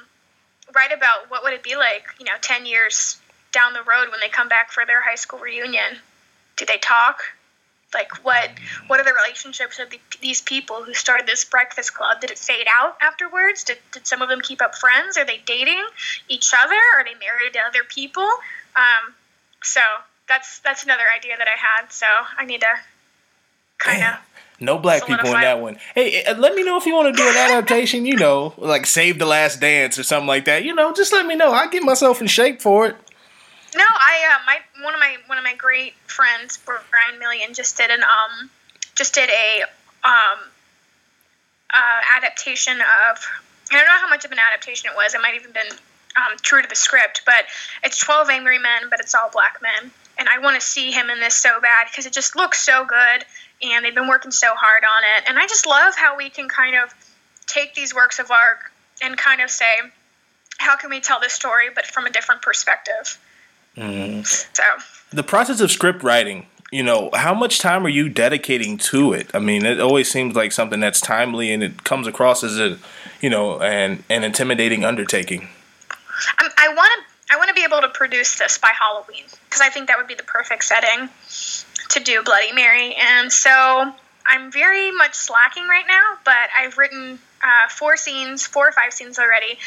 [0.75, 3.17] write about what would it be like you know 10 years
[3.51, 5.97] down the road when they come back for their high school reunion
[6.57, 7.21] do they talk
[7.93, 8.49] like what
[8.87, 12.37] what are the relationships of the, these people who started this breakfast club did it
[12.37, 15.83] fade out afterwards did, did some of them keep up friends are they dating
[16.29, 18.27] each other are they married to other people
[18.75, 19.13] um,
[19.61, 19.81] so
[20.27, 22.67] that's that's another idea that i had so i need to
[23.77, 24.19] kind of
[24.59, 25.77] No black people in that one.
[25.93, 28.05] Hey, uh, let me know if you want to do an adaptation.
[28.05, 30.63] You know, like Save the Last Dance or something like that.
[30.63, 31.51] You know, just let me know.
[31.51, 32.95] I'll get myself in shape for it.
[33.75, 37.77] No, I uh, my one of my one of my great friends, Brian Million, just
[37.77, 38.49] did an um
[38.95, 39.63] just did a
[40.03, 40.39] um
[41.73, 43.17] uh, adaptation of.
[43.71, 45.15] I don't know how much of an adaptation it was.
[45.15, 45.71] It might even been
[46.15, 47.45] um, true to the script, but
[47.83, 51.09] it's Twelve Angry Men, but it's all black men, and I want to see him
[51.09, 53.25] in this so bad because it just looks so good,
[53.61, 56.47] and they've been working so hard on it, and I just love how we can
[56.47, 56.93] kind of
[57.47, 58.59] take these works of art
[59.01, 59.73] and kind of say,
[60.59, 63.17] how can we tell this story, but from a different perspective.
[63.77, 64.25] Mm.
[64.25, 64.63] So
[65.11, 66.47] The process of script writing.
[66.71, 69.29] You know, how much time are you dedicating to it?
[69.35, 72.79] I mean, it always seems like something that's timely and it comes across as a,
[73.21, 75.49] you know, an an intimidating undertaking.
[76.39, 79.61] I'm, I want to I want to be able to produce this by Halloween because
[79.61, 81.09] I think that would be the perfect setting
[81.89, 82.95] to do Bloody Mary.
[82.95, 83.93] And so
[84.27, 88.93] I'm very much slacking right now, but I've written uh, four scenes, four or five
[88.93, 89.57] scenes already.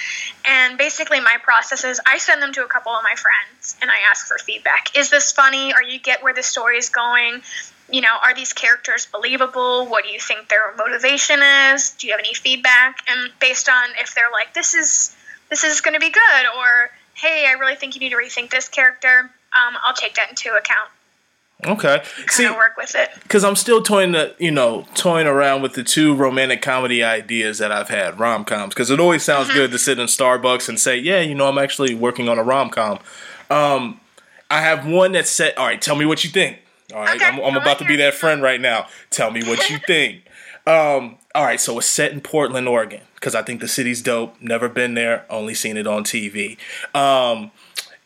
[0.47, 3.91] And basically, my process is I send them to a couple of my friends and
[3.91, 4.97] I ask for feedback.
[4.97, 5.73] Is this funny?
[5.73, 7.43] Or you get where the story is going?
[7.91, 9.87] You know, are these characters believable?
[9.87, 11.41] What do you think their motivation
[11.73, 11.91] is?
[11.91, 13.05] Do you have any feedback?
[13.09, 15.15] And based on if they're like, this is
[15.51, 18.51] this is going to be good, or hey, I really think you need to rethink
[18.51, 20.91] this character, um, I'll take that into account.
[21.65, 22.03] Okay.
[22.29, 23.09] See, work with it.
[23.23, 27.59] because I'm still toying the, you know, toying around with the two romantic comedy ideas
[27.59, 28.75] that I've had, rom coms.
[28.75, 31.59] Because it always sounds good to sit in Starbucks and say, yeah, you know, I'm
[31.59, 32.99] actually working on a rom com.
[33.49, 34.01] Um,
[34.51, 36.59] I have one that said, all right, tell me what you think.
[36.95, 38.87] All right, Okay, I'm, I'm about to be that friend right now.
[39.11, 40.23] Tell me what you think.
[40.67, 44.35] Um, all right, so it's set in Portland, Oregon, because I think the city's dope.
[44.41, 46.59] Never been there, only seen it on TV.
[46.95, 47.51] Um,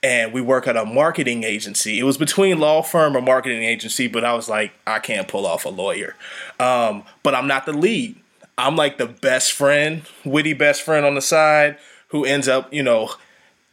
[0.03, 1.99] and we work at a marketing agency.
[1.99, 5.47] It was between law firm or marketing agency, but I was like, I can't pull
[5.47, 6.17] off a lawyer.
[6.59, 8.17] Um, but I'm not the lead.
[8.57, 12.83] I'm like the best friend, witty best friend on the side, who ends up, you
[12.83, 13.11] know,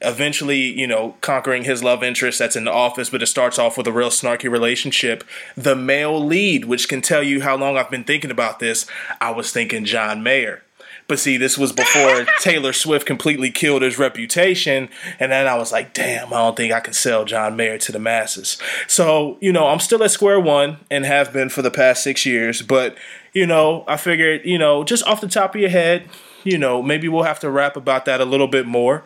[0.01, 3.77] eventually, you know, conquering his love interest that's in the office, but it starts off
[3.77, 5.23] with a real snarky relationship.
[5.55, 8.85] The male lead, which can tell you how long I've been thinking about this,
[9.19, 10.63] I was thinking John Mayer.
[11.07, 14.89] But see, this was before Taylor Swift completely killed his reputation.
[15.19, 17.91] And then I was like, damn, I don't think I can sell John Mayer to
[17.93, 18.57] the masses.
[18.87, 22.25] So, you know, I'm still at square one and have been for the past six
[22.25, 22.61] years.
[22.61, 22.97] But,
[23.33, 26.09] you know, I figured, you know, just off the top of your head,
[26.43, 29.03] you know, maybe we'll have to rap about that a little bit more.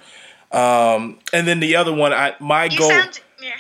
[0.52, 3.52] Um, and then the other one, I my You goal, sound yeah.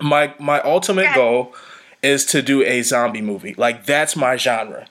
[0.00, 1.54] my my ultimate Go goal
[2.02, 3.54] is to do a zombie movie.
[3.54, 4.86] Like that's my genre.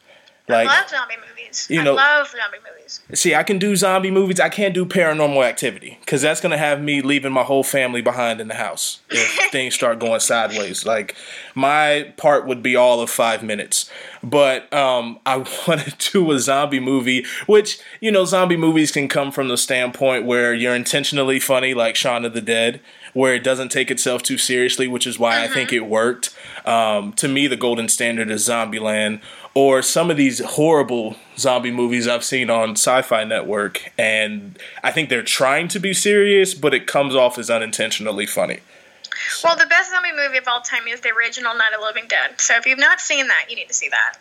[0.47, 1.67] Like I love zombie movies.
[1.69, 2.71] you I know- love zombie movies.
[2.87, 4.39] See, I can do zombie movies.
[4.39, 8.39] I can't do paranormal activity because that's gonna have me leaving my whole family behind
[8.39, 10.85] in the house if things start going sideways.
[10.85, 11.15] Like
[11.55, 13.89] my part would be all of five minutes,
[14.23, 19.07] but um, I want to do a zombie movie, which you know, zombie movies can
[19.07, 22.81] come from the standpoint where you're intentionally funny, like Shaun of the Dead,
[23.13, 26.35] where it doesn't take itself too seriously, which is why I think it worked.
[26.65, 29.21] Um, to me, the golden standard is Zombieland,
[29.55, 35.09] or some of these horrible zombie movies I've seen on Sci-Fi Network, and I think
[35.09, 38.59] they're trying to be serious, but it comes off as unintentionally funny.
[39.43, 42.05] Well, the best zombie movie of all time is the original Night of the Living
[42.07, 42.39] Dead.
[42.39, 44.17] So if you've not seen that, you need to see that.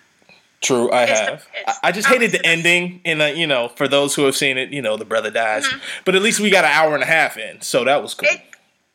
[0.61, 1.47] True, I It's have.
[1.66, 4.35] I I just hated the the ending, and uh, you know, for those who have
[4.37, 5.79] seen it, you know, the brother dies, Mm-hmm.
[6.07, 8.31] but at least we got an hour and a half in, so that was cool.
[8.31, 8.40] It,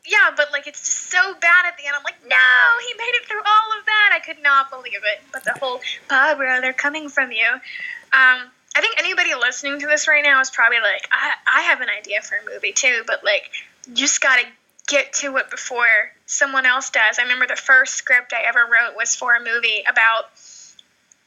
[0.09, 1.95] yeah, but like it's just so bad at the end.
[1.95, 2.35] I'm like, no,
[2.87, 4.09] he made it through all of that.
[4.13, 5.21] I could not believe it.
[5.31, 7.47] But the whole Barbara, they're coming from you.
[8.11, 11.81] Um, I think anybody listening to this right now is probably like, I, I have
[11.81, 13.49] an idea for a movie too, but like,
[13.87, 14.43] you just gotta
[14.87, 15.85] get to it before
[16.25, 17.19] someone else does.
[17.19, 20.25] I remember the first script I ever wrote was for a movie about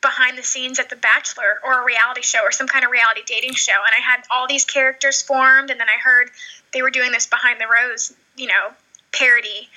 [0.01, 3.21] behind the scenes at The Bachelor or a reality show or some kind of reality
[3.25, 3.73] dating show.
[3.73, 6.31] And I had all these characters formed, and then I heard
[6.73, 8.73] they were doing this behind the rose, you know,
[9.13, 9.69] parody.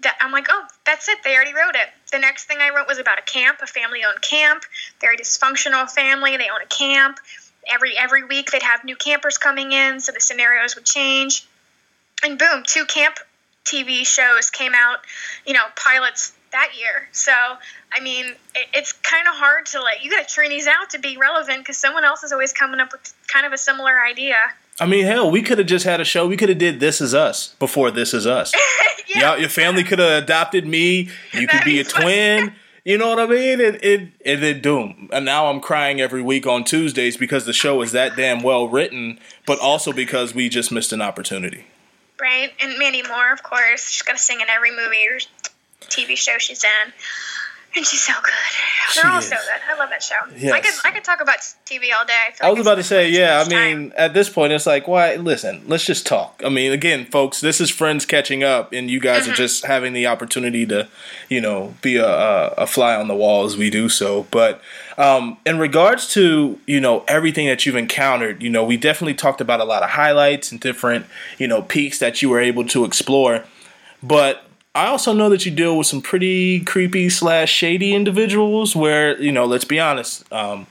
[0.00, 1.18] That I'm like, oh, that's it.
[1.24, 1.88] They already wrote it.
[2.12, 4.64] The next thing I wrote was about a camp, a family-owned camp,
[5.00, 6.36] very dysfunctional family.
[6.36, 7.18] They own a camp.
[7.72, 11.46] Every every week they'd have new campers coming in, so the scenarios would change.
[12.22, 13.16] And boom, two camp
[13.64, 14.98] TV shows came out,
[15.46, 17.08] you know, pilots that year.
[17.12, 17.32] So,
[17.92, 20.90] I mean, it, it's kind of hard to like, you got to turn these out
[20.90, 24.00] to be relevant because someone else is always coming up with kind of a similar
[24.00, 24.36] idea.
[24.80, 26.26] I mean, hell, we could have just had a show.
[26.26, 28.52] We could have did This Is Us before This Is Us.
[29.06, 29.30] yeah.
[29.30, 31.10] Y'all, your family could have adopted me.
[31.32, 32.54] You could be a twin.
[32.84, 33.60] You know what I mean?
[33.60, 35.08] It it it did doom.
[35.10, 38.68] And now I'm crying every week on Tuesdays because the show is that damn well
[38.68, 41.64] written, but also because we just missed an opportunity.
[42.20, 42.52] Right?
[42.60, 43.88] And Mandy Moore, of course.
[43.88, 45.18] She's got to sing in every movie or
[45.80, 46.92] TV show she's in.
[47.76, 48.32] And she's so good.
[48.94, 49.24] They're She all is.
[49.28, 49.60] so good.
[49.68, 50.14] I love that show.
[50.52, 52.12] I could I could talk about TV all day.
[52.28, 53.36] I, feel I was about to say, yeah.
[53.36, 53.78] I much time.
[53.80, 55.16] mean, at this point, it's like, why?
[55.16, 56.40] Listen, let's just talk.
[56.44, 59.32] I mean, again, folks, this is friends catching up, and you guys Mm-hmm.
[59.32, 60.86] are just having the opportunity to,
[61.28, 64.26] you know, be a, a, a fly on the wall as we do so.
[64.30, 64.60] But
[64.96, 69.40] um, in regards to, you know, everything that you've encountered, you know, we definitely talked
[69.40, 71.06] about a lot of highlights and different,
[71.38, 73.44] you know, peaks that you were able to explore.
[74.02, 78.74] But I also know that you deal with some pretty creepy slash shady individuals.
[78.74, 80.66] Where you know, let's be honest, um,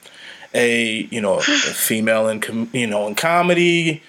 [0.53, 4.03] a you know a female in com- you know in comedy.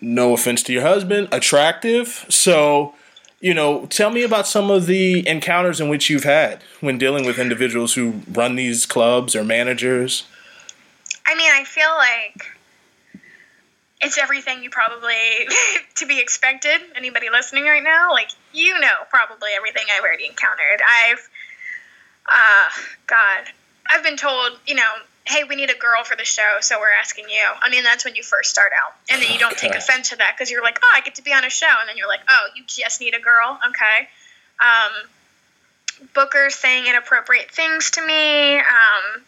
[0.00, 2.26] No offense to your husband, attractive.
[2.28, 2.94] So,
[3.40, 7.24] you know, tell me about some of the encounters in which you've had when dealing
[7.24, 10.24] with individuals who run these clubs or managers.
[11.24, 12.58] I mean, I feel like
[14.00, 15.14] it's everything you probably
[15.96, 16.80] to be expected.
[16.96, 20.80] Anybody listening right now, like you know, probably everything I've already encountered.
[20.86, 21.28] I've,
[22.26, 22.68] uh,
[23.06, 23.44] God,
[23.90, 24.90] I've been told, you know,
[25.26, 27.44] hey, we need a girl for the show, so we're asking you.
[27.60, 30.16] I mean, that's when you first start out, and then you don't take offense to
[30.16, 32.08] that because you're like, oh, I get to be on a show, and then you're
[32.08, 34.08] like, oh, you just need a girl, okay.
[34.58, 35.08] Um,
[36.14, 38.56] Booker saying inappropriate things to me.
[38.56, 39.22] Um,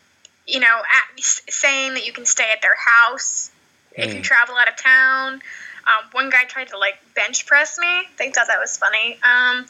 [0.47, 3.51] you know, at, saying that you can stay at their house
[3.93, 5.43] if you travel out of town.
[5.87, 8.03] Um, one guy tried to like bench press me.
[8.19, 9.15] They thought that was funny.
[9.23, 9.67] Um,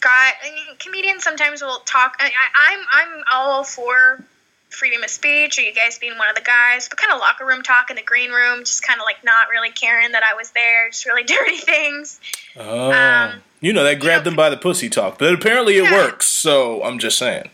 [0.00, 2.16] got I mean, comedians sometimes will talk.
[2.18, 4.22] I, I, I'm I'm all for
[4.70, 7.44] freedom of speech or you guys being one of the guys, but kind of locker
[7.44, 10.34] room talk in the green room, just kind of like not really caring that I
[10.34, 12.20] was there, just really dirty things.
[12.56, 15.92] Oh, Um, You know, that grabbed them by the pussy talk, but apparently it Yeah.
[15.92, 16.26] works.
[16.26, 17.48] So I'm just saying.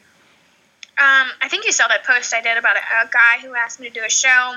[0.97, 3.81] Um, I think you saw that post I did about a, a guy who asked
[3.81, 4.55] me to do a show,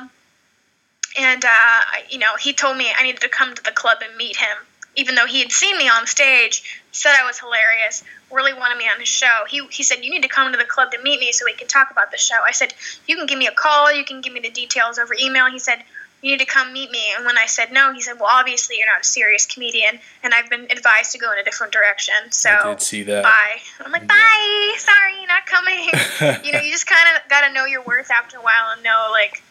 [1.18, 4.16] and uh, you know he told me I needed to come to the club and
[4.18, 4.58] meet him,
[4.96, 8.86] even though he had seen me on stage, said I was hilarious, really wanted me
[8.90, 9.44] on his show.
[9.50, 11.54] He he said you need to come to the club to meet me so we
[11.54, 12.40] can talk about the show.
[12.46, 12.74] I said
[13.08, 15.50] you can give me a call, you can give me the details over email.
[15.50, 15.84] He said
[16.22, 18.78] you need to come meet me, and when I said no, he said well obviously
[18.78, 22.16] you're not a serious comedian, and I've been advised to go in a different direction.
[22.32, 23.24] So I did see that.
[23.24, 23.58] bye.
[23.86, 24.76] I'm like, bye.
[24.78, 26.44] Sorry, not coming.
[26.46, 28.84] you know, you just kind of got to know your worth after a while and
[28.84, 29.44] know, like,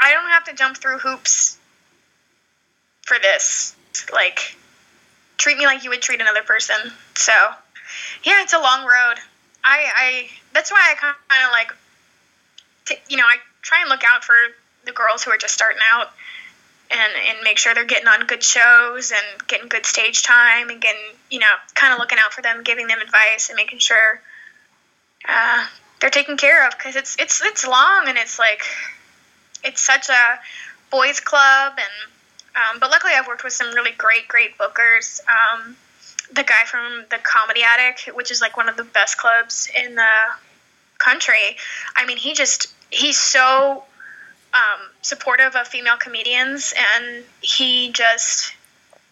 [0.00, 1.58] I don't have to jump through hoops
[3.02, 3.74] for this.
[4.12, 4.56] Like,
[5.38, 6.76] treat me like you would treat another person.
[7.14, 7.32] So,
[8.24, 9.16] yeah, it's a long road.
[9.64, 11.72] I, I that's why I kind of like,
[12.86, 14.34] t- you know, I try and look out for
[14.84, 16.12] the girls who are just starting out
[16.90, 20.80] and and make sure they're getting on good shows and getting good stage time and
[20.80, 24.20] getting you know kind of looking out for them, giving them advice and making sure
[25.28, 25.66] uh,
[26.00, 28.62] they're taken care of because it's it's it's long and it's like
[29.64, 30.38] it's such a
[30.90, 32.12] boys club and
[32.56, 35.20] um, but luckily I've worked with some really great great bookers.
[35.28, 35.76] Um,
[36.32, 39.94] the guy from the Comedy Attic, which is like one of the best clubs in
[39.94, 40.10] the
[40.98, 41.56] country.
[41.96, 43.84] I mean, he just he's so
[44.54, 48.54] um, supportive of female comedians, and he just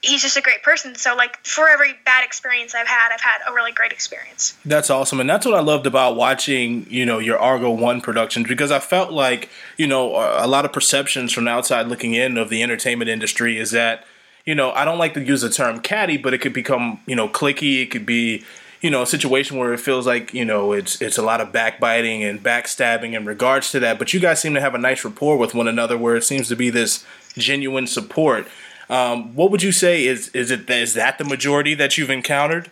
[0.02, 0.94] he's just a great person.
[0.96, 4.58] So like for every bad experience I've had, I've had a really great experience.
[4.64, 8.48] That's awesome, and that's what I loved about watching, you know, your Argo One productions
[8.48, 12.36] because I felt like, you know, a lot of perceptions from the outside looking in
[12.36, 14.04] of the entertainment industry is that,
[14.44, 17.14] you know, I don't like to use the term catty, but it could become, you
[17.14, 17.82] know, clicky.
[17.82, 18.44] It could be,
[18.80, 21.52] you know, a situation where it feels like, you know, it's it's a lot of
[21.52, 24.00] backbiting and backstabbing in regards to that.
[24.00, 26.48] But you guys seem to have a nice rapport with one another, where it seems
[26.48, 27.04] to be this
[27.38, 28.48] genuine support.
[28.92, 32.70] Um, what would you say is is it is that the majority that you've encountered?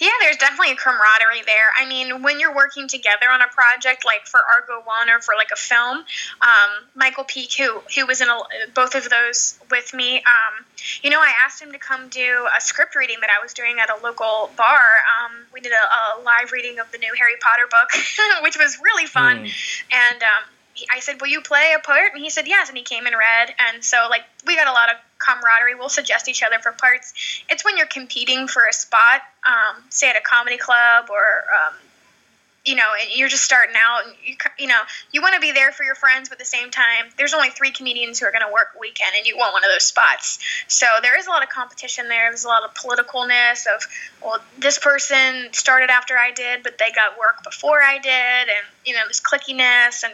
[0.00, 1.74] Yeah, there's definitely a camaraderie there.
[1.76, 5.34] I mean, when you're working together on a project, like for Argo One or for
[5.36, 8.38] like a film, um, Michael Peake, who who was in a,
[8.72, 10.64] both of those with me, um,
[11.02, 13.78] you know, I asked him to come do a script reading that I was doing
[13.80, 14.84] at a local bar.
[15.10, 17.90] Um, we did a, a live reading of the new Harry Potter book,
[18.44, 20.44] which was really fun, and um,
[20.90, 23.16] I said, "Will you play a part?" And he said, "Yes." And he came and
[23.16, 25.74] read, and so like we got a lot of camaraderie.
[25.74, 27.12] We'll suggest each other for parts.
[27.48, 31.44] It's when you're competing for a spot, um, say at a comedy club or.
[31.54, 31.74] Um,
[32.66, 34.80] you know, and you're just starting out, and you, you know,
[35.12, 37.48] you want to be there for your friends, but at the same time, there's only
[37.50, 40.40] three comedians who are going to work weekend, and you want one of those spots.
[40.66, 42.28] So there is a lot of competition there.
[42.28, 43.86] There's a lot of politicalness of,
[44.20, 48.10] well, this person started after I did, but they got work before I did,
[48.50, 50.12] and you know, this clickiness and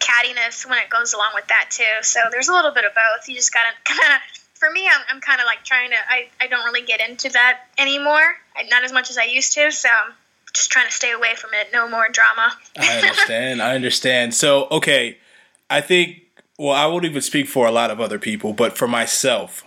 [0.00, 1.84] cattiness when it goes along with that too.
[2.02, 3.28] So there's a little bit of both.
[3.28, 4.20] You just gotta kind of.
[4.54, 5.96] For me, I'm, I'm kind of like trying to.
[6.08, 8.36] I, I don't really get into that anymore.
[8.56, 9.70] I, not as much as I used to.
[9.70, 10.14] So I'm
[10.54, 11.68] just trying to stay away from it.
[11.72, 12.56] No more drama.
[12.78, 13.60] I understand.
[13.60, 14.34] I understand.
[14.34, 15.18] So, okay,
[15.68, 16.22] I think.
[16.58, 19.62] Well, I won't even speak for a lot of other people, but for myself,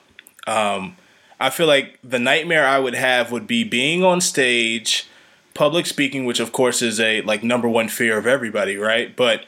[0.47, 0.97] um,
[1.39, 5.07] I feel like the nightmare I would have would be being on stage,
[5.53, 9.15] public speaking, which of course is a like number one fear of everybody, right?
[9.15, 9.45] But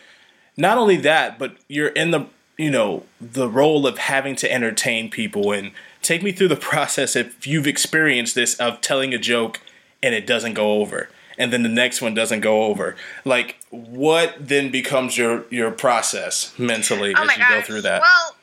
[0.58, 5.10] not only that, but you're in the you know the role of having to entertain
[5.10, 5.52] people.
[5.52, 9.60] And take me through the process if you've experienced this of telling a joke
[10.04, 12.96] and it doesn't go over and then the next one doesn't go over.
[13.26, 17.50] Like what then becomes your your process mentally oh as you gosh.
[17.50, 18.02] go through that?
[18.02, 18.36] Well,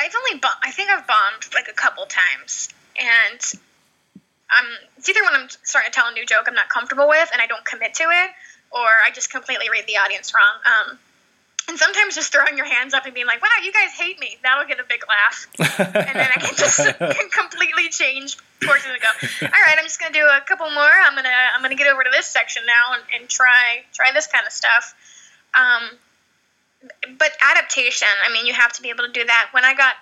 [0.00, 3.40] I've only bom- I think I've bombed like a couple times, and
[4.56, 4.66] um,
[4.96, 7.42] it's either when I'm starting to tell a new joke I'm not comfortable with and
[7.42, 8.30] I don't commit to it,
[8.74, 10.58] or I just completely read the audience wrong.
[10.66, 10.98] Um,
[11.68, 14.36] and sometimes just throwing your hands up and being like, "Wow, you guys hate me,"
[14.42, 15.46] that'll get a big laugh,
[15.80, 16.76] and then I can just
[17.32, 19.08] completely change courses and go,
[19.46, 20.92] "All right, I'm just gonna do a couple more.
[21.06, 24.26] I'm gonna I'm gonna get over to this section now and, and try try this
[24.26, 24.94] kind of stuff."
[25.54, 25.88] Um,
[27.18, 29.48] but adaptation, I mean, you have to be able to do that.
[29.52, 29.94] When I got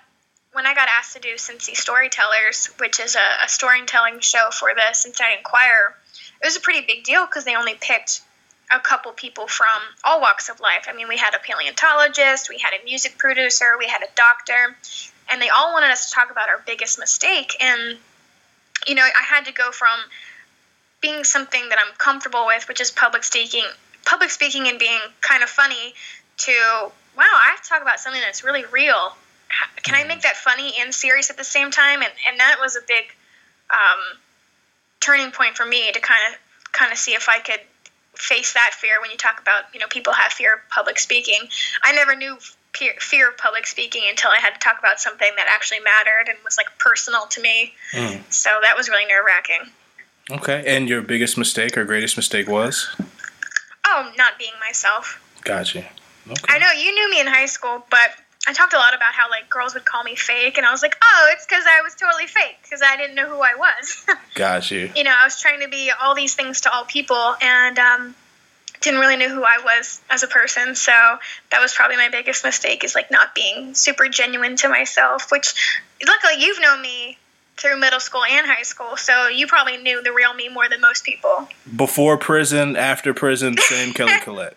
[0.52, 4.74] when I got asked to do Cincy Storytellers, which is a, a storytelling show for
[4.74, 5.94] the Cincinnati Enquirer,
[6.42, 8.22] it was a pretty big deal because they only picked
[8.74, 9.66] a couple people from
[10.04, 10.86] all walks of life.
[10.88, 14.76] I mean, we had a paleontologist, we had a music producer, we had a doctor,
[15.30, 17.56] and they all wanted us to talk about our biggest mistake.
[17.60, 17.98] And,
[18.86, 19.98] you know, I had to go from
[21.00, 23.64] being something that I'm comfortable with, which is public speaking,
[24.06, 25.94] public speaking and being kind of funny,
[26.38, 26.52] to
[27.16, 29.14] wow, I have to talk about something that's really real.
[29.82, 32.00] Can I make that funny and serious at the same time?
[32.00, 33.04] And and that was a big
[33.70, 34.18] um,
[35.00, 37.60] turning point for me to kind of kind of see if I could
[38.14, 41.48] face that fear when you talk about you know people have fear of public speaking.
[41.82, 42.38] I never knew
[42.98, 46.38] fear of public speaking until I had to talk about something that actually mattered and
[46.44, 47.74] was like personal to me.
[47.92, 48.22] Mm.
[48.32, 49.70] So that was really nerve wracking.
[50.30, 50.64] Okay.
[50.66, 52.88] And your biggest mistake or greatest mistake was?
[53.84, 55.20] Oh, not being myself.
[55.42, 55.84] Gotcha.
[56.30, 56.44] Okay.
[56.48, 58.10] I know you knew me in high school, but
[58.46, 60.82] I talked a lot about how like girls would call me fake, and I was
[60.82, 64.04] like, oh, it's because I was totally fake because I didn't know who I was.
[64.34, 64.90] Got you.
[64.96, 68.14] you know, I was trying to be all these things to all people, and um,
[68.80, 70.74] didn't really know who I was as a person.
[70.74, 70.92] So
[71.50, 75.30] that was probably my biggest mistake is like not being super genuine to myself.
[75.30, 75.54] Which,
[76.04, 77.18] luckily, you've known me
[77.56, 80.80] through middle school and high school, so you probably knew the real me more than
[80.80, 81.48] most people.
[81.76, 84.56] Before prison, after prison, same Kelly Collette.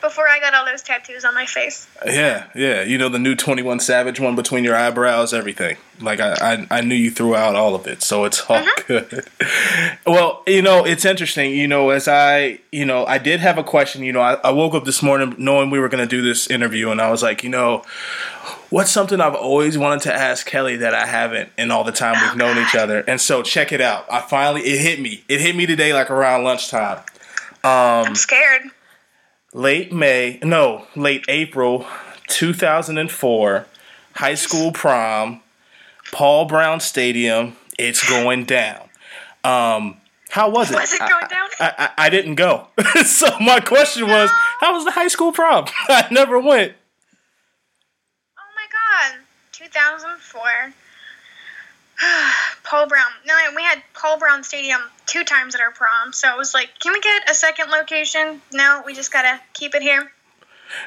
[0.00, 1.88] Before I got all those tattoos on my face.
[2.04, 2.82] Yeah, yeah.
[2.82, 5.76] You know the new Twenty One Savage one between your eyebrows, everything.
[6.00, 8.86] Like I, I, I knew you threw out all of it, so it's all mm-hmm.
[8.86, 9.28] good.
[10.06, 11.52] well, you know, it's interesting.
[11.52, 14.02] You know, as I, you know, I did have a question.
[14.02, 16.48] You know, I, I woke up this morning knowing we were going to do this
[16.48, 17.82] interview, and I was like, you know,
[18.70, 22.16] what's something I've always wanted to ask Kelly that I haven't in all the time
[22.26, 23.00] we've known each other?
[23.00, 24.06] And so check it out.
[24.10, 25.24] I finally it hit me.
[25.28, 26.98] It hit me today, like around lunchtime.
[27.64, 28.62] Um I'm scared.
[29.52, 31.86] late May, no, late April
[32.28, 33.66] 2004,
[34.14, 35.40] high school prom,
[36.12, 37.56] Paul Brown Stadium.
[37.78, 38.88] It's going down.
[39.44, 39.98] Um,
[40.30, 40.74] how was it?
[40.74, 41.48] Was it going down?
[41.60, 42.68] I, I, I didn't go.
[43.04, 45.66] so my question was, how was the high school prom?
[45.88, 46.72] I never went.
[49.74, 50.74] Oh my god, 2004.
[52.64, 53.06] Paul Brown.
[53.26, 56.70] No, we had Paul Brown Stadium two times at our prom, so it was like,
[56.78, 58.42] can we get a second location?
[58.52, 60.10] No, we just gotta keep it here.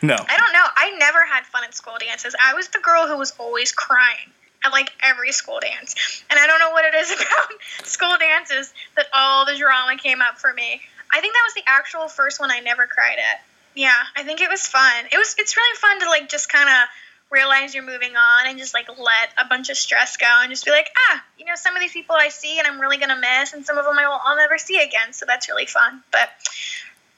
[0.02, 0.14] No.
[0.14, 0.66] I don't know.
[0.76, 2.36] I never had fun at school dances.
[2.40, 4.30] I was the girl who was always crying
[4.64, 5.96] at like every school dance,
[6.30, 10.22] and I don't know what it is about school dances that all the drama came
[10.22, 10.82] up for me.
[11.12, 13.44] I think that was the actual first one I never cried at.
[13.76, 15.06] Yeah, I think it was fun.
[15.12, 15.36] It was.
[15.40, 16.90] It's really fun to like just kind of
[17.32, 20.66] realize you're moving on and just like let a bunch of stress go and just
[20.66, 23.20] be like, ah, you know, some of these people I see and I'm really gonna
[23.20, 25.14] miss, and some of them I will, I'll never see again.
[25.14, 26.04] So that's really fun.
[26.12, 26.30] But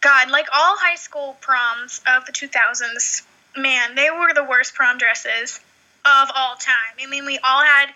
[0.01, 3.23] God, like all high school proms of the 2000s,
[3.55, 5.59] man, they were the worst prom dresses
[6.05, 6.95] of all time.
[7.01, 7.87] I mean, we all had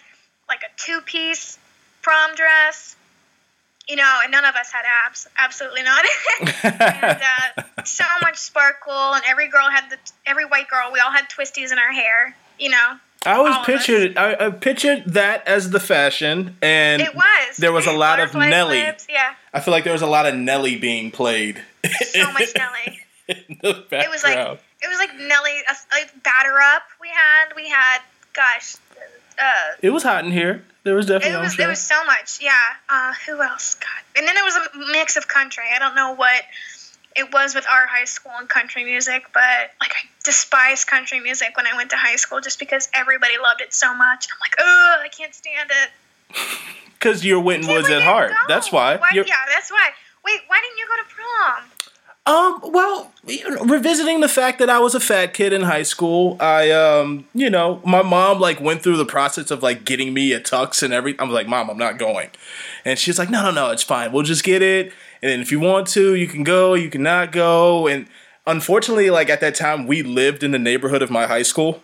[0.48, 1.58] like a two piece
[2.02, 2.96] prom dress,
[3.88, 5.28] you know, and none of us had abs.
[5.38, 6.04] Absolutely not.
[6.64, 7.22] and
[7.58, 11.30] uh, so much sparkle, and every girl had the, every white girl, we all had
[11.30, 12.96] twisties in our hair, you know.
[13.26, 13.86] I always all of us.
[13.86, 17.58] pictured I, I pictured that as the fashion, and It was.
[17.58, 18.82] there was a lot of Nelly.
[18.82, 21.62] flips, yeah, I feel like there was a lot of Nelly being played.
[22.12, 23.00] so much Nelly.
[23.28, 24.38] It was like
[24.84, 26.84] it was like Nelly, uh, like batter up.
[27.02, 28.00] We had we had
[28.34, 28.76] gosh,
[29.42, 30.64] uh, It was hot in here.
[30.84, 32.40] There was definitely it was there was so much.
[32.42, 32.54] Yeah.
[32.88, 33.76] Uh, who else?
[33.76, 33.90] God.
[34.18, 35.64] And then there was a mix of country.
[35.76, 36.44] I don't know what
[37.16, 41.56] it was with our high school and country music, but like I despised country music
[41.58, 44.28] when I went to high school just because everybody loved it so much.
[44.32, 46.38] I'm like, oh, I can't stand it.
[46.98, 48.32] Because you're Winton Woods at heart.
[48.32, 48.38] go.
[48.48, 48.96] That's why.
[48.98, 49.24] Why- Yeah,
[49.54, 49.90] that's why.
[50.24, 51.70] Wait, why didn't you go to prom?
[52.28, 53.12] Um, well,
[53.62, 57.52] revisiting the fact that I was a fat kid in high school, I um, you
[57.52, 60.92] know, my mom like went through the process of like getting me a tux and
[60.92, 61.20] everything.
[61.20, 62.32] I was like, "Mom, I'm not going."
[62.84, 64.12] And she's like, "No, no, no, it's fine.
[64.12, 64.92] We'll just get it.
[65.22, 68.08] And if you want to, you can go, you can not go." And
[68.48, 71.84] unfortunately, like at that time, we lived in the neighborhood of my high school.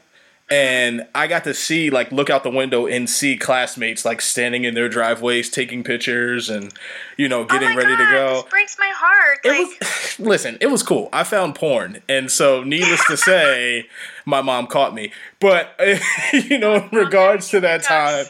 [0.51, 4.65] And I got to see, like, look out the window and see classmates, like, standing
[4.65, 6.73] in their driveways, taking pictures and,
[7.15, 8.33] you know, getting oh ready God, to go.
[8.41, 9.39] This breaks my heart.
[9.45, 11.09] it like, was listen it was cool.
[11.13, 12.01] I found porn.
[12.09, 13.87] And so needless to say
[14.25, 15.11] my mom caught me.
[15.39, 15.73] But
[16.33, 18.25] you know in regards to that time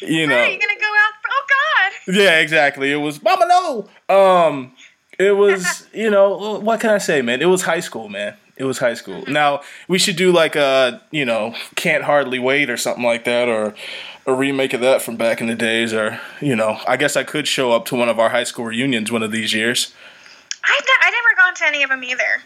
[0.00, 0.36] you know.
[0.36, 1.12] are you gonna go out?
[1.30, 2.14] Oh God.
[2.14, 2.92] yeah exactly.
[2.92, 3.88] It was mama no.
[4.14, 4.72] Um
[5.18, 7.40] it was you know what can i say man?
[7.42, 9.32] It was high school man it was high school mm-hmm.
[9.32, 13.48] now we should do like a you know can't hardly wait or something like that
[13.48, 13.74] or
[14.24, 17.24] a remake of that from back in the days or you know i guess i
[17.24, 19.92] could show up to one of our high school reunions one of these years
[20.64, 22.42] I've I never gone to any of them either.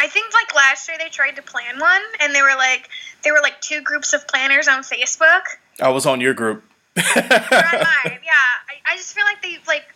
[0.00, 2.88] I think like last year they tried to plan one, and they were like
[3.24, 5.42] they were like two groups of planners on Facebook.
[5.80, 6.62] I was on your group.
[6.96, 8.50] On mine, yeah.
[8.68, 9.92] I, I just feel like they like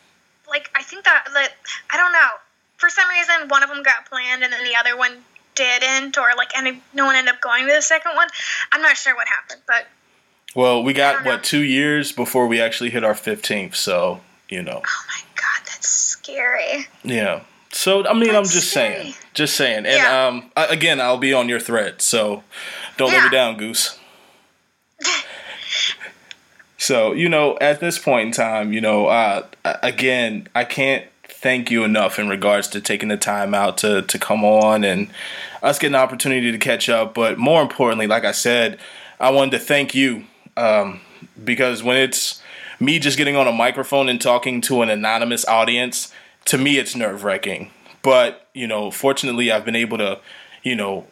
[0.48, 1.52] like I think that that
[1.90, 2.30] I don't know.
[2.84, 5.24] For some reason, one of them got planned, and then the other one
[5.54, 8.28] didn't, or like and no one ended up going to the second one.
[8.72, 9.86] I'm not sure what happened, but
[10.54, 11.30] Well, we got don't know.
[11.30, 14.20] what two years before we actually hit our fifteenth, so
[14.50, 16.86] you know, oh my god, that's scary.
[17.02, 17.40] yeah.
[17.72, 18.94] So I mean, I'm just scary.
[18.96, 20.26] saying, just saying, and Yeah.
[20.26, 22.44] um, I, again, I'll be on your thread, so
[22.98, 23.98] don't let me down, Goose.
[26.76, 31.06] so you know, at this point in time, you know, uh, again, I can't
[31.44, 35.08] thank you enough in regards to taking the time out to to come on and
[35.62, 37.12] us getting the opportunity to catch up.
[37.12, 38.78] But more importantly, like I said,
[39.20, 40.24] I wanted to thank you
[40.56, 41.00] um,
[41.44, 42.42] because when it's
[42.80, 46.10] me just getting on a microphone and talking to an anonymous audience,
[46.46, 47.70] to me it's nerve wracking.
[48.00, 50.20] But you know, fortunately, I've been able to,
[50.62, 51.06] you know,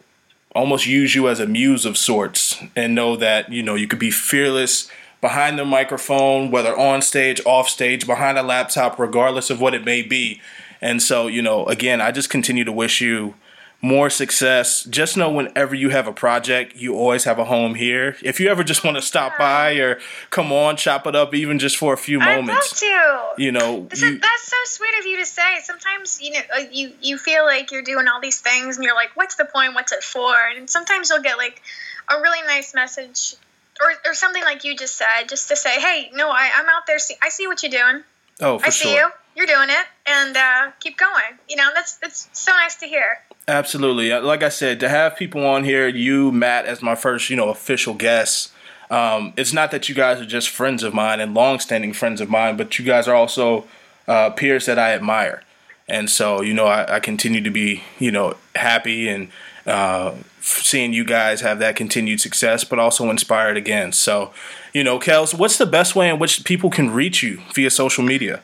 [0.55, 3.99] almost use you as a muse of sorts and know that you know you could
[3.99, 4.89] be fearless
[5.23, 9.85] behind the microphone, whether on stage, off stage, behind a laptop, regardless of what it
[9.85, 10.41] may be.
[10.81, 13.33] And so, you know, again, I just continue to wish you
[13.81, 14.83] more success.
[14.83, 18.17] Just know whenever you have a project, you always have a home here.
[18.21, 21.57] If you ever just want to stop by or come on, chop it up, even
[21.57, 22.83] just for a few moments.
[22.83, 23.41] I'd love to.
[23.41, 25.59] You know, you, that's so sweet of you to say.
[25.61, 28.95] Sometimes you know uh, you you feel like you're doing all these things, and you're
[28.95, 29.73] like, "What's the point?
[29.73, 31.61] What's it for?" And sometimes you'll get like
[32.09, 33.35] a really nice message
[33.81, 36.85] or, or something like you just said, just to say, hey, no, I, I'm out
[36.87, 36.99] there.
[36.99, 38.03] See, I see what you're doing.
[38.41, 39.09] Oh, I see you.
[39.35, 41.39] You're doing it, and uh, keep going.
[41.49, 43.19] You know, that's that's so nice to hear.
[43.47, 44.11] Absolutely.
[44.11, 47.35] Uh, like I said, to have people on here, you, Matt, as my first, you
[47.35, 48.51] know, official guest.
[48.91, 52.29] Um, it's not that you guys are just friends of mine and long-standing friends of
[52.29, 53.65] mine, but you guys are also
[54.07, 55.41] uh, peers that I admire,
[55.87, 59.29] and so you know, I, I continue to be, you know, happy and
[59.65, 60.13] uh,
[60.43, 63.93] seeing you guys have that continued success, but also inspired again.
[63.93, 64.33] So,
[64.73, 68.03] you know, Kels, what's the best way in which people can reach you via social
[68.03, 68.41] media?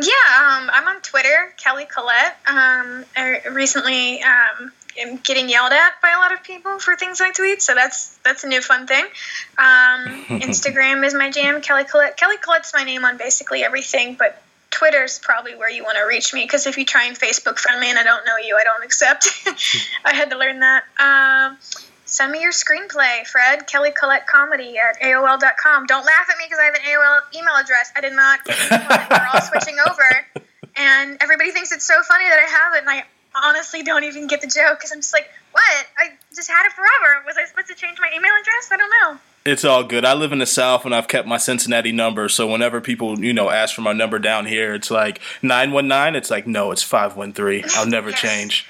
[0.00, 2.36] Yeah, um, I'm on Twitter, Kelly Collette.
[2.46, 7.20] Um, I recently um, am getting yelled at by a lot of people for things
[7.20, 9.04] I tweet, so that's that's a new fun thing.
[9.04, 12.16] Um, Instagram is my jam, Kelly Collette.
[12.16, 14.40] Kelly Collette's my name on basically everything, but
[14.78, 17.80] Twitter's probably where you want to reach me because if you try and Facebook friend
[17.80, 19.26] me and I don't know you, I don't accept.
[20.04, 20.84] I had to learn that.
[21.02, 21.58] Um,
[22.04, 23.66] send me your screenplay, Fred.
[23.66, 25.86] Kelly Collette Comedy at AOL.com.
[25.86, 27.90] Don't laugh at me because I have an AOL email address.
[27.96, 28.56] I did not get
[29.10, 30.46] We're all switching over.
[30.76, 33.04] And everybody thinks it's so funny that I have it, and I
[33.34, 35.86] honestly don't even get the joke because I'm just like, what?
[35.98, 37.26] I just had it forever.
[37.26, 38.70] Was I supposed to change my email address?
[38.70, 39.18] I don't know.
[39.48, 40.04] It's all good.
[40.04, 42.28] I live in the South and I've kept my Cincinnati number.
[42.28, 46.16] So whenever people, you know, ask for my number down here, it's like 919.
[46.16, 47.64] It's like, no, it's 513.
[47.76, 48.20] I'll never yes.
[48.20, 48.66] change.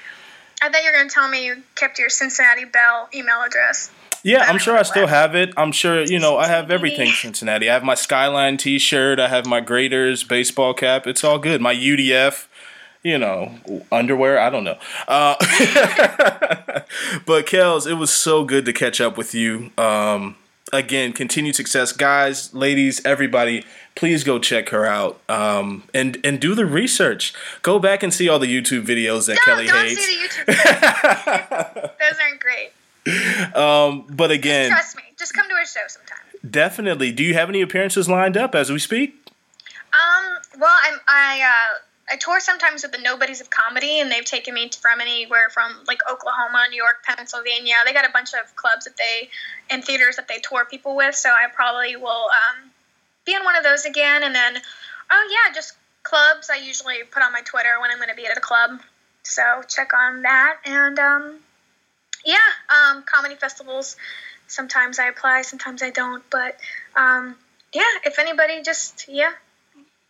[0.61, 3.91] I thought you were going to tell me you kept your Cincinnati Bell email address.
[4.23, 5.53] Yeah, I'm sure I still have it.
[5.55, 7.69] I'm sure, you know, I have everything Cincinnati.
[7.69, 9.17] I have my Skyline t shirt.
[9.17, 11.07] I have my Graeter's baseball cap.
[11.07, 11.61] It's all good.
[11.61, 12.47] My UDF
[13.01, 13.55] you know,
[13.91, 14.39] underwear.
[14.39, 14.77] I don't know.
[15.07, 15.35] Uh,
[17.25, 19.71] but Kels, it was so good to catch up with you.
[19.77, 20.35] Um,
[20.71, 23.65] again, continued success, guys, ladies, everybody.
[23.95, 27.33] Please go check her out um, and and do the research.
[27.61, 30.05] Go back and see all the YouTube videos that no, Kelly don't hates.
[30.05, 33.55] See the YouTube Those aren't great.
[33.55, 35.03] Um, but again, trust me.
[35.17, 36.17] Just come to a show sometime.
[36.49, 37.11] Definitely.
[37.11, 39.15] Do you have any appearances lined up as we speak?
[39.91, 40.37] Um.
[40.59, 40.99] Well, I'm.
[41.07, 41.41] I.
[41.41, 41.79] Uh,
[42.11, 45.83] I tour sometimes with the Nobodies of Comedy, and they've taken me from anywhere from
[45.87, 47.75] like Oklahoma, New York, Pennsylvania.
[47.85, 49.29] They got a bunch of clubs that they
[49.69, 51.15] and theaters that they tour people with.
[51.15, 52.71] So I probably will um,
[53.25, 54.23] be in one of those again.
[54.23, 54.57] And then,
[55.11, 56.49] oh yeah, just clubs.
[56.49, 58.79] I usually put on my Twitter when I'm going to be at a club.
[59.23, 60.57] So check on that.
[60.65, 61.39] And um,
[62.25, 62.37] yeah,
[62.69, 63.95] um, comedy festivals.
[64.47, 66.23] Sometimes I apply, sometimes I don't.
[66.31, 66.57] But
[66.95, 67.35] um,
[67.71, 69.33] yeah, if anybody just yeah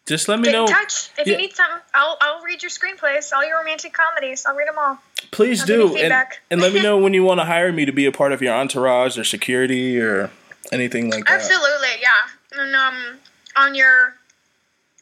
[0.09, 0.65] just let me Get know.
[0.65, 1.11] in touch.
[1.19, 1.33] If yeah.
[1.33, 4.43] you need something, I'll, I'll read your screenplays, all your romantic comedies.
[4.43, 4.97] I'll read them all.
[5.29, 5.97] Please I'll do.
[5.97, 6.11] And,
[6.49, 8.41] and let me know when you want to hire me to be a part of
[8.41, 10.31] your entourage or security or
[10.71, 11.35] anything like that.
[11.35, 12.59] Absolutely, yeah.
[12.59, 13.19] And um,
[13.55, 14.15] on your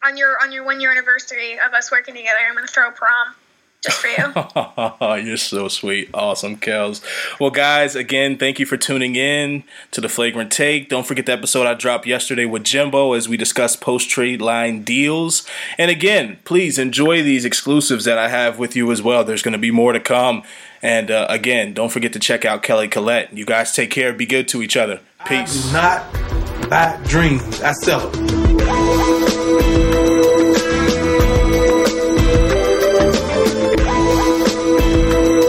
[0.03, 2.91] on your on your one year anniversary of us working together, I'm gonna throw a
[2.91, 3.33] prom
[3.81, 5.23] just for you.
[5.27, 6.09] You're so sweet.
[6.13, 7.01] Awesome, Kels.
[7.39, 10.89] Well, guys, again, thank you for tuning in to the Flagrant Take.
[10.89, 14.83] Don't forget the episode I dropped yesterday with Jimbo as we discussed post trade line
[14.83, 15.47] deals.
[15.77, 19.23] And again, please enjoy these exclusives that I have with you as well.
[19.23, 20.43] There's going to be more to come.
[20.81, 23.33] And uh, again, don't forget to check out Kelly Collette.
[23.35, 24.13] You guys take care.
[24.13, 25.01] Be good to each other.
[25.25, 25.73] Peace.
[25.73, 27.61] I do not buy dreams.
[27.61, 29.76] I sell them.